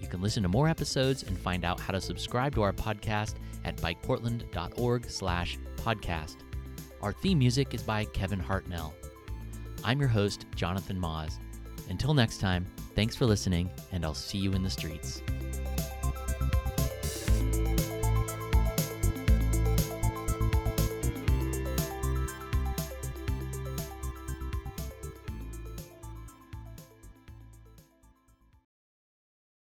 You 0.01 0.09
can 0.09 0.23
listen 0.23 0.45
to 0.45 0.49
more 0.49 0.69
episodes 0.69 1.25
and 1.25 1.37
find 1.39 1.65
out 1.65 1.81
how 1.81 1.93
to 1.93 2.01
subscribe 2.01 2.55
to 2.55 2.63
our 2.63 2.73
podcast 2.73 3.35
at 3.65 3.77
bikeportland.org/podcast. 3.79 6.37
Our 7.03 7.13
theme 7.13 7.39
music 7.39 7.75
is 7.75 7.83
by 7.83 8.05
Kevin 8.07 8.41
Hartnell. 8.41 8.95
I'm 9.85 10.01
your 10.01 10.09
host, 10.09 10.47
Jonathan 10.55 10.99
Maus. 11.01 11.39
Until 11.89 12.15
next 12.15 12.39
time, 12.39 12.67
thanks 12.95 13.17
for 13.17 13.27
listening, 13.27 13.71
and 13.93 14.05
I'll 14.05 14.15
see 14.15 14.39
you 14.39 14.53
in 14.53 14.63
the 14.63 14.71
streets. 14.71 15.23